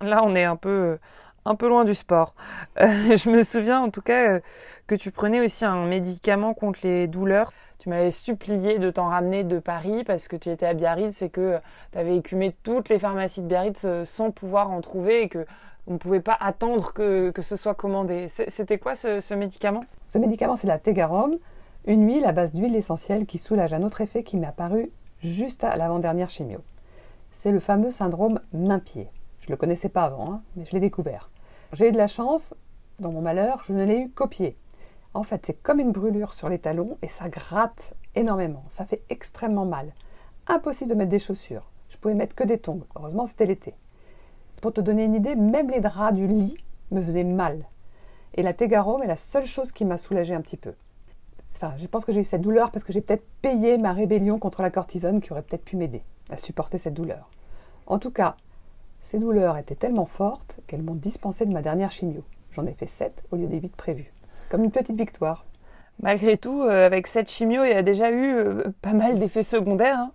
Là, 0.00 0.22
on 0.24 0.34
est 0.34 0.44
un 0.44 0.56
peu, 0.56 0.98
un 1.44 1.54
peu 1.54 1.68
loin 1.68 1.84
du 1.84 1.94
sport. 1.94 2.34
Euh, 2.80 2.86
je 3.16 3.30
me 3.30 3.42
souviens 3.42 3.80
en 3.80 3.90
tout 3.90 4.02
cas 4.02 4.40
que 4.86 4.94
tu 4.94 5.10
prenais 5.10 5.40
aussi 5.40 5.64
un 5.64 5.86
médicament 5.86 6.54
contre 6.54 6.80
les 6.82 7.06
douleurs. 7.06 7.52
Tu 7.78 7.88
m'avais 7.88 8.10
supplié 8.10 8.78
de 8.78 8.90
t'en 8.90 9.08
ramener 9.08 9.44
de 9.44 9.58
Paris 9.58 10.04
parce 10.04 10.28
que 10.28 10.36
tu 10.36 10.50
étais 10.50 10.66
à 10.66 10.74
Biarritz 10.74 11.22
et 11.22 11.30
que 11.30 11.58
tu 11.92 11.98
avais 11.98 12.16
écumé 12.16 12.54
toutes 12.62 12.88
les 12.88 12.98
pharmacies 12.98 13.40
de 13.40 13.46
Biarritz 13.46 13.86
sans 14.04 14.30
pouvoir 14.30 14.70
en 14.70 14.80
trouver 14.80 15.22
et 15.22 15.28
que 15.28 15.46
on 15.86 15.94
ne 15.94 15.98
pouvait 15.98 16.20
pas 16.20 16.36
attendre 16.38 16.92
que, 16.92 17.32
ce 17.42 17.56
soit 17.56 17.74
commandé. 17.74 18.28
C'était 18.28 18.78
quoi 18.78 18.94
ce, 18.94 19.34
médicament? 19.34 19.84
Ce 20.08 20.18
médicament, 20.18 20.56
c'est 20.56 20.66
la 20.66 20.78
Tegarom, 20.78 21.36
une 21.86 22.06
huile 22.06 22.24
à 22.26 22.32
base 22.32 22.52
d'huile 22.52 22.76
essentielle 22.76 23.26
qui 23.26 23.38
soulage 23.38 23.72
un 23.72 23.82
autre 23.82 24.00
effet 24.00 24.22
qui 24.22 24.36
m'est 24.36 24.46
apparu 24.46 24.90
juste 25.20 25.64
à 25.64 25.76
l'avant-dernière 25.76 26.28
chimio. 26.28 26.60
C'est 27.32 27.50
le 27.50 27.60
fameux 27.60 27.90
syndrome 27.90 28.40
main-pied. 28.52 29.08
Je 29.50 29.54
ne 29.54 29.56
le 29.56 29.62
connaissais 29.62 29.88
pas 29.88 30.04
avant, 30.04 30.32
hein, 30.32 30.42
mais 30.54 30.64
je 30.64 30.70
l'ai 30.70 30.78
découvert. 30.78 31.28
J'ai 31.72 31.88
eu 31.88 31.90
de 31.90 31.96
la 31.96 32.06
chance, 32.06 32.54
dans 33.00 33.10
mon 33.10 33.20
malheur, 33.20 33.64
je 33.66 33.72
ne 33.72 33.84
l'ai 33.84 33.98
eu 33.98 34.08
pied. 34.30 34.56
En 35.12 35.24
fait, 35.24 35.44
c'est 35.44 35.60
comme 35.60 35.80
une 35.80 35.90
brûlure 35.90 36.34
sur 36.34 36.48
les 36.48 36.60
talons 36.60 36.98
et 37.02 37.08
ça 37.08 37.28
gratte 37.28 37.94
énormément. 38.14 38.62
Ça 38.68 38.84
fait 38.84 39.02
extrêmement 39.08 39.66
mal. 39.66 39.92
Impossible 40.46 40.90
de 40.90 40.94
mettre 40.94 41.10
des 41.10 41.18
chaussures. 41.18 41.68
Je 41.88 41.96
pouvais 41.96 42.14
mettre 42.14 42.36
que 42.36 42.44
des 42.44 42.58
tongs. 42.58 42.84
Heureusement, 42.94 43.26
c'était 43.26 43.44
l'été. 43.44 43.74
Pour 44.60 44.72
te 44.72 44.80
donner 44.80 45.02
une 45.02 45.16
idée, 45.16 45.34
même 45.34 45.68
les 45.68 45.80
draps 45.80 46.14
du 46.14 46.28
lit 46.28 46.56
me 46.92 47.02
faisaient 47.02 47.24
mal. 47.24 47.64
Et 48.34 48.42
la 48.42 48.54
Tegarome 48.54 49.02
est 49.02 49.08
la 49.08 49.16
seule 49.16 49.46
chose 49.46 49.72
qui 49.72 49.84
m'a 49.84 49.98
soulagée 49.98 50.36
un 50.36 50.42
petit 50.42 50.58
peu. 50.58 50.74
Enfin, 51.56 51.72
je 51.76 51.88
pense 51.88 52.04
que 52.04 52.12
j'ai 52.12 52.20
eu 52.20 52.24
cette 52.24 52.42
douleur 52.42 52.70
parce 52.70 52.84
que 52.84 52.92
j'ai 52.92 53.00
peut-être 53.00 53.26
payé 53.42 53.78
ma 53.78 53.94
rébellion 53.94 54.38
contre 54.38 54.62
la 54.62 54.70
cortisone 54.70 55.20
qui 55.20 55.32
aurait 55.32 55.42
peut-être 55.42 55.64
pu 55.64 55.76
m'aider 55.76 56.02
à 56.28 56.36
supporter 56.36 56.78
cette 56.78 56.94
douleur. 56.94 57.28
En 57.88 57.98
tout 57.98 58.12
cas, 58.12 58.36
ces 59.00 59.18
douleurs 59.18 59.56
étaient 59.56 59.74
tellement 59.74 60.06
fortes 60.06 60.60
qu'elles 60.66 60.82
m'ont 60.82 60.94
dispensé 60.94 61.46
de 61.46 61.52
ma 61.52 61.62
dernière 61.62 61.90
chimio. 61.90 62.24
J'en 62.52 62.66
ai 62.66 62.72
fait 62.72 62.86
7 62.86 63.24
au 63.30 63.36
lieu 63.36 63.46
des 63.46 63.60
8 63.60 63.74
prévus. 63.76 64.12
Comme 64.50 64.64
une 64.64 64.70
petite 64.70 64.96
victoire. 64.96 65.44
Malgré 66.02 66.36
tout, 66.36 66.62
euh, 66.62 66.86
avec 66.86 67.06
cette 67.06 67.30
chimio, 67.30 67.64
il 67.64 67.70
y 67.70 67.74
a 67.74 67.82
déjà 67.82 68.10
eu 68.10 68.34
euh, 68.34 68.64
pas 68.82 68.92
mal 68.92 69.18
d'effets 69.18 69.42
secondaires. 69.42 69.98
Hein. 69.98 70.12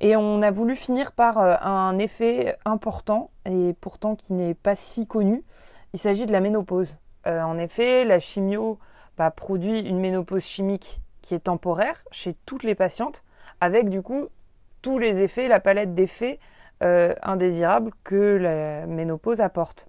Et 0.00 0.16
on 0.16 0.42
a 0.42 0.50
voulu 0.50 0.76
finir 0.76 1.12
par 1.12 1.38
euh, 1.38 1.56
un 1.60 1.98
effet 1.98 2.56
important 2.64 3.30
et 3.44 3.74
pourtant 3.80 4.16
qui 4.16 4.32
n'est 4.32 4.54
pas 4.54 4.74
si 4.74 5.06
connu. 5.06 5.44
Il 5.92 5.98
s'agit 5.98 6.26
de 6.26 6.32
la 6.32 6.40
ménopause. 6.40 6.98
En 7.24 7.58
effet, 7.58 8.04
la 8.04 8.20
chimio 8.20 8.78
bah, 9.18 9.32
produit 9.32 9.80
une 9.80 9.98
ménopause 9.98 10.44
chimique 10.44 11.00
qui 11.22 11.34
est 11.34 11.40
temporaire 11.40 12.04
chez 12.12 12.36
toutes 12.46 12.62
les 12.62 12.76
patientes, 12.76 13.24
avec 13.60 13.88
du 13.88 14.00
coup 14.00 14.28
tous 14.80 15.00
les 15.00 15.22
effets, 15.22 15.48
la 15.48 15.58
palette 15.58 15.92
d'effets 15.92 16.38
euh, 16.82 17.14
indésirables 17.22 17.90
que 18.04 18.36
la 18.36 18.86
ménopause 18.86 19.40
apporte. 19.40 19.88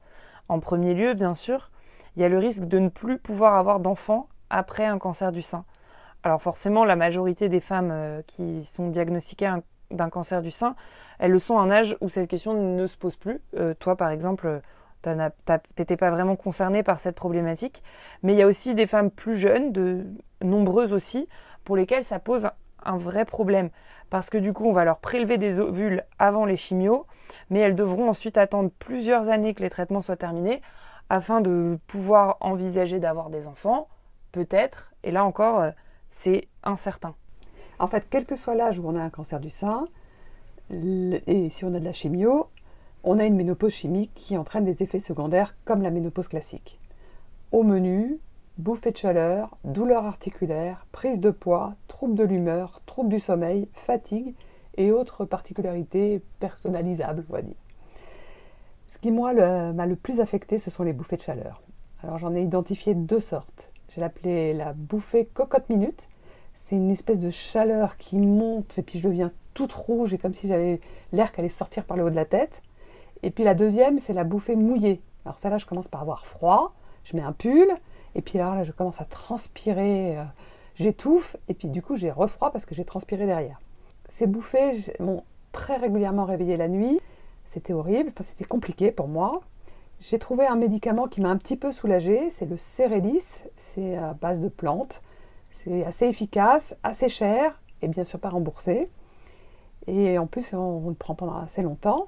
En 0.49 0.59
premier 0.59 0.93
lieu, 0.93 1.13
bien 1.13 1.33
sûr, 1.33 1.71
il 2.15 2.21
y 2.21 2.25
a 2.25 2.29
le 2.29 2.37
risque 2.37 2.65
de 2.65 2.79
ne 2.79 2.89
plus 2.89 3.17
pouvoir 3.17 3.55
avoir 3.55 3.79
d'enfants 3.79 4.27
après 4.49 4.85
un 4.85 4.97
cancer 4.97 5.31
du 5.31 5.41
sein. 5.41 5.65
Alors 6.23 6.41
forcément, 6.41 6.85
la 6.85 6.95
majorité 6.95 7.49
des 7.49 7.59
femmes 7.59 8.21
qui 8.25 8.65
sont 8.65 8.89
diagnostiquées 8.89 9.53
d'un 9.91 10.09
cancer 10.09 10.41
du 10.41 10.51
sein, 10.51 10.75
elles 11.19 11.31
le 11.31 11.39
sont 11.39 11.57
à 11.57 11.61
un 11.61 11.71
âge 11.71 11.97
où 12.01 12.09
cette 12.09 12.29
question 12.29 12.53
ne 12.53 12.87
se 12.87 12.97
pose 12.97 13.15
plus. 13.15 13.39
Euh, 13.55 13.73
toi, 13.73 13.95
par 13.95 14.09
exemple, 14.09 14.61
tu 15.03 15.09
n'étais 15.77 15.97
pas 15.97 16.11
vraiment 16.11 16.35
concernée 16.35 16.83
par 16.83 16.99
cette 16.99 17.15
problématique. 17.15 17.83
Mais 18.23 18.33
il 18.33 18.37
y 18.37 18.41
a 18.41 18.47
aussi 18.47 18.75
des 18.75 18.87
femmes 18.87 19.11
plus 19.11 19.37
jeunes, 19.37 19.71
de, 19.71 20.05
nombreuses 20.41 20.93
aussi, 20.93 21.27
pour 21.63 21.75
lesquelles 21.75 22.05
ça 22.05 22.19
pose 22.19 22.49
un 22.83 22.97
vrai 22.97 23.25
problème. 23.25 23.69
Parce 24.09 24.29
que 24.29 24.37
du 24.37 24.53
coup, 24.53 24.65
on 24.65 24.73
va 24.73 24.85
leur 24.85 24.99
prélever 24.99 25.37
des 25.37 25.59
ovules 25.59 26.03
avant 26.19 26.45
les 26.45 26.57
chimios, 26.57 27.05
mais 27.49 27.59
elles 27.59 27.75
devront 27.75 28.09
ensuite 28.09 28.37
attendre 28.37 28.71
plusieurs 28.79 29.29
années 29.29 29.53
que 29.53 29.61
les 29.61 29.69
traitements 29.69 30.01
soient 30.01 30.15
terminés 30.15 30.61
afin 31.09 31.41
de 31.41 31.77
pouvoir 31.87 32.37
envisager 32.41 32.99
d'avoir 32.99 33.29
des 33.29 33.47
enfants, 33.47 33.87
peut-être. 34.31 34.93
Et 35.03 35.11
là 35.11 35.23
encore, 35.23 35.59
euh, 35.59 35.71
c'est 36.09 36.47
incertain. 36.63 37.15
En 37.79 37.87
fait, 37.87 38.05
quel 38.09 38.25
que 38.25 38.35
soit 38.35 38.55
l'âge 38.55 38.79
où 38.79 38.87
on 38.87 38.95
a 38.95 39.01
un 39.01 39.09
cancer 39.09 39.39
du 39.39 39.49
sein, 39.49 39.87
et 40.69 41.49
si 41.49 41.63
on 41.63 41.73
a 41.73 41.79
de 41.79 41.85
la 41.85 41.93
chimio, 41.93 42.49
on 43.03 43.19
a 43.19 43.25
une 43.25 43.35
ménopause 43.35 43.73
chimique 43.73 44.11
qui 44.15 44.37
entraîne 44.37 44.65
des 44.65 44.83
effets 44.83 44.99
secondaires 44.99 45.55
comme 45.63 45.81
la 45.81 45.91
ménopause 45.91 46.27
classique. 46.27 46.79
Au 47.51 47.63
menu, 47.63 48.19
bouffée 48.57 48.91
de 48.91 48.97
chaleur, 48.97 49.57
douleurs 49.63 50.05
articulaires, 50.05 50.85
prise 50.91 51.19
de 51.19 51.31
poids, 51.31 51.75
troubles 51.87 52.15
de 52.15 52.23
l'humeur, 52.23 52.81
troubles 52.85 53.09
du 53.09 53.19
sommeil, 53.19 53.67
fatigue 53.73 54.35
et 54.77 54.91
autres 54.91 55.25
particularités 55.25 56.21
personnalisables, 56.39 57.25
on 57.29 57.33
va. 57.33 57.39
Ce 58.87 58.97
qui, 58.97 59.11
moi, 59.11 59.33
m'a 59.33 59.85
le, 59.85 59.95
plus 59.95 60.19
affecté, 60.19 60.59
ce 60.59 60.69
sont 60.69 60.83
les 60.83 60.93
bouffées 60.93 61.17
de 61.17 61.21
chaleur. 61.21 61.61
Alors, 62.03 62.17
j'en 62.17 62.33
ai 62.35 62.41
identifié 62.41 62.93
deux 62.93 63.19
sortes. 63.19 63.71
J'ai 63.89 64.01
l'appelé 64.01 64.53
la 64.53 64.73
bouffée 64.73 65.25
cocotte 65.25 65.69
minute, 65.69 66.07
c'est 66.53 66.75
une 66.75 66.89
espèce 66.89 67.19
de 67.19 67.29
chaleur 67.29 67.97
qui 67.97 68.17
monte 68.17 68.77
et 68.77 68.81
puis 68.81 68.99
je 68.99 69.07
deviens 69.07 69.31
toute 69.53 69.71
rouge 69.71 70.13
et 70.13 70.17
comme 70.17 70.33
si 70.33 70.47
j'avais 70.47 70.81
l'air 71.11 71.31
qui 71.31 71.39
allait 71.39 71.49
sortir 71.49 71.85
par 71.85 71.95
le 71.97 72.03
haut 72.03 72.09
de 72.09 72.15
la 72.15 72.25
tête. 72.25 72.61
Et 73.23 73.31
puis 73.31 73.43
la 73.43 73.53
deuxième, 73.53 73.99
c'est 73.99 74.13
la 74.13 74.23
bouffée 74.23 74.55
mouillée. 74.55 75.01
Alors 75.23 75.37
ça 75.37 75.49
là, 75.49 75.57
je 75.57 75.65
commence 75.65 75.87
par 75.87 76.01
avoir 76.01 76.25
froid, 76.25 76.73
je 77.03 77.15
mets 77.15 77.21
un 77.21 77.31
pull 77.31 77.67
et 78.17 78.21
puis 78.21 78.39
là, 78.39 78.63
je 78.63 78.71
commence 78.71 78.99
à 78.99 79.05
transpirer, 79.05 80.17
euh, 80.17 80.23
j'étouffe 80.75 81.37
et 81.47 81.53
puis 81.53 81.69
du 81.69 81.81
coup, 81.83 81.95
j'ai 81.95 82.11
refroid 82.11 82.51
parce 82.51 82.65
que 82.65 82.73
j'ai 82.75 82.83
transpiré 82.83 83.27
derrière. 83.27 83.61
Ces 84.09 84.25
bouffées 84.25 84.73
m'ont 84.99 85.23
très 85.51 85.77
régulièrement 85.77 86.25
réveillée 86.25 86.57
la 86.57 86.67
nuit. 86.67 86.99
C'était 87.45 87.73
horrible, 87.73 88.11
c'était 88.19 88.43
compliqué 88.43 88.91
pour 88.91 89.07
moi. 89.07 89.41
J'ai 89.99 90.19
trouvé 90.19 90.47
un 90.47 90.55
médicament 90.55 91.07
qui 91.07 91.21
m'a 91.21 91.29
un 91.29 91.37
petit 91.37 91.57
peu 91.57 91.71
soulagée, 91.71 92.29
c'est 92.31 92.45
le 92.45 92.57
Cérélis, 92.57 93.43
c'est 93.55 93.95
à 93.95 94.13
base 94.13 94.41
de 94.41 94.49
plantes. 94.49 95.01
C'est 95.51 95.85
assez 95.85 96.07
efficace, 96.07 96.75
assez 96.83 97.09
cher 97.09 97.59
et 97.83 97.87
bien 97.87 98.03
sûr 98.03 98.19
pas 98.19 98.29
remboursé. 98.29 98.89
Et 99.85 100.17
en 100.17 100.25
plus, 100.25 100.53
on, 100.53 100.89
le 100.89 100.95
prend 100.95 101.13
pendant 101.15 101.37
assez 101.37 101.61
longtemps. 101.61 102.07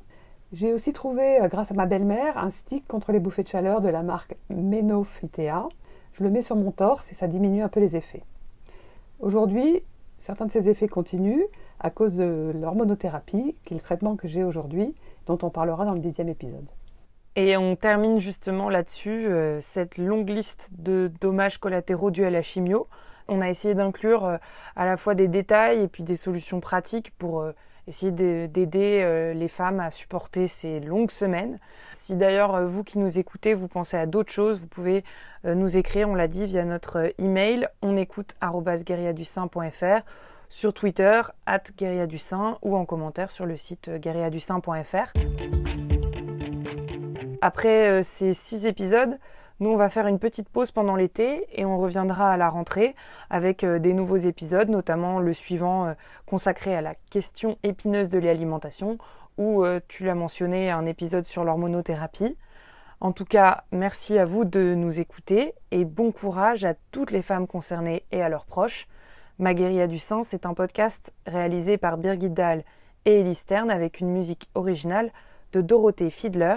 J'ai 0.54 0.74
aussi 0.74 0.92
trouvé, 0.92 1.40
euh, 1.42 1.48
grâce 1.48 1.72
à 1.72 1.76
ma 1.76 1.86
belle-mère, 1.86 2.38
un 2.38 2.50
stick 2.50 2.88
contre 2.88 3.12
les 3.12 3.20
bouffées 3.20 3.44
de 3.44 3.48
chaleur 3.48 3.82
de 3.82 3.90
la 3.90 4.02
marque 4.02 4.36
Menophytea. 4.50 5.70
Je 6.20 6.26
le 6.26 6.32
mets 6.32 6.42
sur 6.42 6.58
mon 6.58 6.72
torse 6.72 7.10
et 7.12 7.16
ça 7.16 7.28
diminue 7.28 7.64
un 7.64 7.70
peu 7.70 7.80
les 7.80 7.96
effets. 7.96 8.24
Aujourd'hui, 9.22 9.82
certains 10.18 10.48
de 10.48 10.52
ces 10.52 10.68
effets 10.68 10.90
continuent 10.90 11.46
à 11.80 11.90
cause 11.92 12.16
de 12.16 12.52
l'hormonothérapie, 12.54 13.56
qui 13.64 13.74
est 13.74 13.78
le 13.78 13.82
traitement 13.82 14.18
que 14.18 14.28
j'ai 14.28 14.44
aujourd'hui, 14.44 14.94
dont 15.28 15.38
on 15.44 15.50
parlera 15.50 15.86
dans 15.86 15.94
le 15.94 16.00
dixième 16.00 16.28
épisode. 16.28 16.70
Et 17.38 17.56
on 17.56 17.78
termine 17.78 18.20
justement 18.20 18.70
là-dessus 18.70 19.28
euh, 19.28 19.62
cette 19.62 19.98
longue 19.98 20.28
liste 20.28 20.68
de 20.72 21.10
dommages 21.22 21.58
collatéraux 21.58 22.12
dus 22.12 22.26
à 22.26 22.30
la 22.30 22.42
chimio. 22.42 22.88
On 23.30 23.40
a 23.40 23.50
essayé 23.50 23.74
d'inclure 23.74 24.26
euh, 24.26 24.38
à 24.76 24.86
la 24.86 24.98
fois 24.98 25.16
des 25.16 25.30
détails 25.30 25.84
et 25.84 25.88
puis 25.88 26.04
des 26.04 26.18
solutions 26.18 26.60
pratiques 26.60 27.12
pour 27.18 27.40
euh, 27.40 27.54
essayer 27.88 28.12
d'aider 28.12 29.34
les 29.34 29.48
femmes 29.48 29.80
à 29.80 29.90
supporter 29.90 30.48
ces 30.48 30.80
longues 30.80 31.10
semaines. 31.10 31.58
Si 32.10 32.16
d'ailleurs 32.16 32.66
vous 32.66 32.84
qui 32.84 32.98
nous 32.98 33.20
écoutez, 33.20 33.54
vous 33.54 33.68
pensez 33.68 33.96
à 33.96 34.08
d'autres 34.08 34.32
choses, 34.32 34.60
vous 34.60 34.66
pouvez 34.66 35.04
nous 35.44 35.78
écrire, 35.78 36.10
on 36.10 36.16
l'a 36.16 36.28
dit, 36.28 36.48
via 36.48 36.66
notre 36.66 37.14
email 37.20 37.68
onécoute.guerriadussin.fr 37.84 40.02
sur 40.50 40.74
Twitter, 40.74 41.22
at 41.46 41.62
ou 42.64 42.76
en 42.76 42.86
commentaire 42.86 43.30
sur 43.30 43.46
le 43.46 43.58
site 43.58 43.92
guerriadussin.fr. 43.92 45.14
Après 47.44 48.02
ces 48.02 48.34
six 48.34 48.66
épisodes, 48.66 49.20
nous, 49.62 49.72
on 49.72 49.76
va 49.76 49.90
faire 49.90 50.08
une 50.08 50.20
petite 50.20 50.48
pause 50.48 50.72
pendant 50.72 50.96
l'été 50.96 51.46
et 51.52 51.66
on 51.66 51.78
reviendra 51.78 52.32
à 52.32 52.38
la 52.38 52.48
rentrée 52.48 52.96
avec 53.30 53.66
euh, 53.66 53.78
des 53.78 53.92
nouveaux 53.92 54.16
épisodes, 54.16 54.70
notamment 54.70 55.20
le 55.20 55.34
suivant 55.34 55.88
euh, 55.88 55.94
consacré 56.26 56.74
à 56.74 56.82
la 56.82 56.96
question 57.10 57.58
épineuse 57.64 58.08
de 58.08 58.20
l'alimentation, 58.20 58.98
où 59.40 59.64
euh, 59.64 59.80
tu 59.88 60.04
l'as 60.04 60.16
mentionné, 60.16 60.70
un 60.70 60.86
épisode 60.86 61.26
sur 61.26 61.44
l'hormonothérapie. 61.44 62.38
En 63.00 63.14
tout 63.14 63.24
cas, 63.24 63.64
merci 63.72 64.20
à 64.20 64.26
vous 64.26 64.44
de 64.44 64.76
nous 64.76 65.00
écouter 65.00 65.54
et 65.72 65.86
bon 65.86 66.12
courage 66.12 66.66
à 66.66 66.74
toutes 66.92 67.12
les 67.12 67.22
femmes 67.22 67.48
concernées 67.48 68.04
et 68.12 68.22
à 68.22 68.28
leurs 68.28 68.46
proches. 68.46 68.88
Ma 69.40 69.54
guérilla 69.54 69.88
du 69.88 69.98
sang, 69.98 70.24
c'est 70.24 70.46
un 70.46 70.54
podcast 70.54 71.14
réalisé 71.26 71.78
par 71.78 71.98
Birgit 71.98 72.30
Dahl 72.30 72.66
et 73.06 73.22
Ellie 73.22 73.34
Stern 73.34 73.72
avec 73.72 74.02
une 74.02 74.12
musique 74.12 74.50
originale 74.56 75.12
de 75.54 75.62
Dorothée 75.62 76.10
Fiedler. 76.10 76.56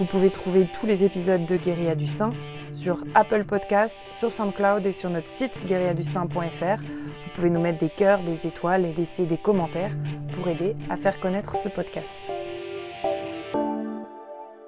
Vous 0.00 0.06
pouvez 0.06 0.30
trouver 0.30 0.66
tous 0.80 0.86
les 0.86 1.04
épisodes 1.04 1.44
de 1.44 1.56
Guérilla 1.58 1.94
du 1.94 2.06
Sein 2.06 2.30
sur 2.72 3.04
Apple 3.14 3.44
Podcast, 3.44 3.94
sur 4.18 4.32
SoundCloud 4.32 4.86
et 4.86 4.92
sur 4.92 5.10
notre 5.10 5.28
site 5.28 5.52
guérilladusain.fr. 5.66 6.80
Vous 6.80 7.30
pouvez 7.34 7.50
nous 7.50 7.60
mettre 7.60 7.80
des 7.80 7.90
cœurs, 7.90 8.20
des 8.20 8.46
étoiles 8.46 8.86
et 8.86 8.94
laisser 8.94 9.26
des 9.26 9.36
commentaires 9.36 9.92
pour 10.34 10.48
aider 10.48 10.74
à 10.88 10.96
faire 10.96 11.20
connaître 11.20 11.54
ce 11.62 11.68
podcast. 11.68 12.08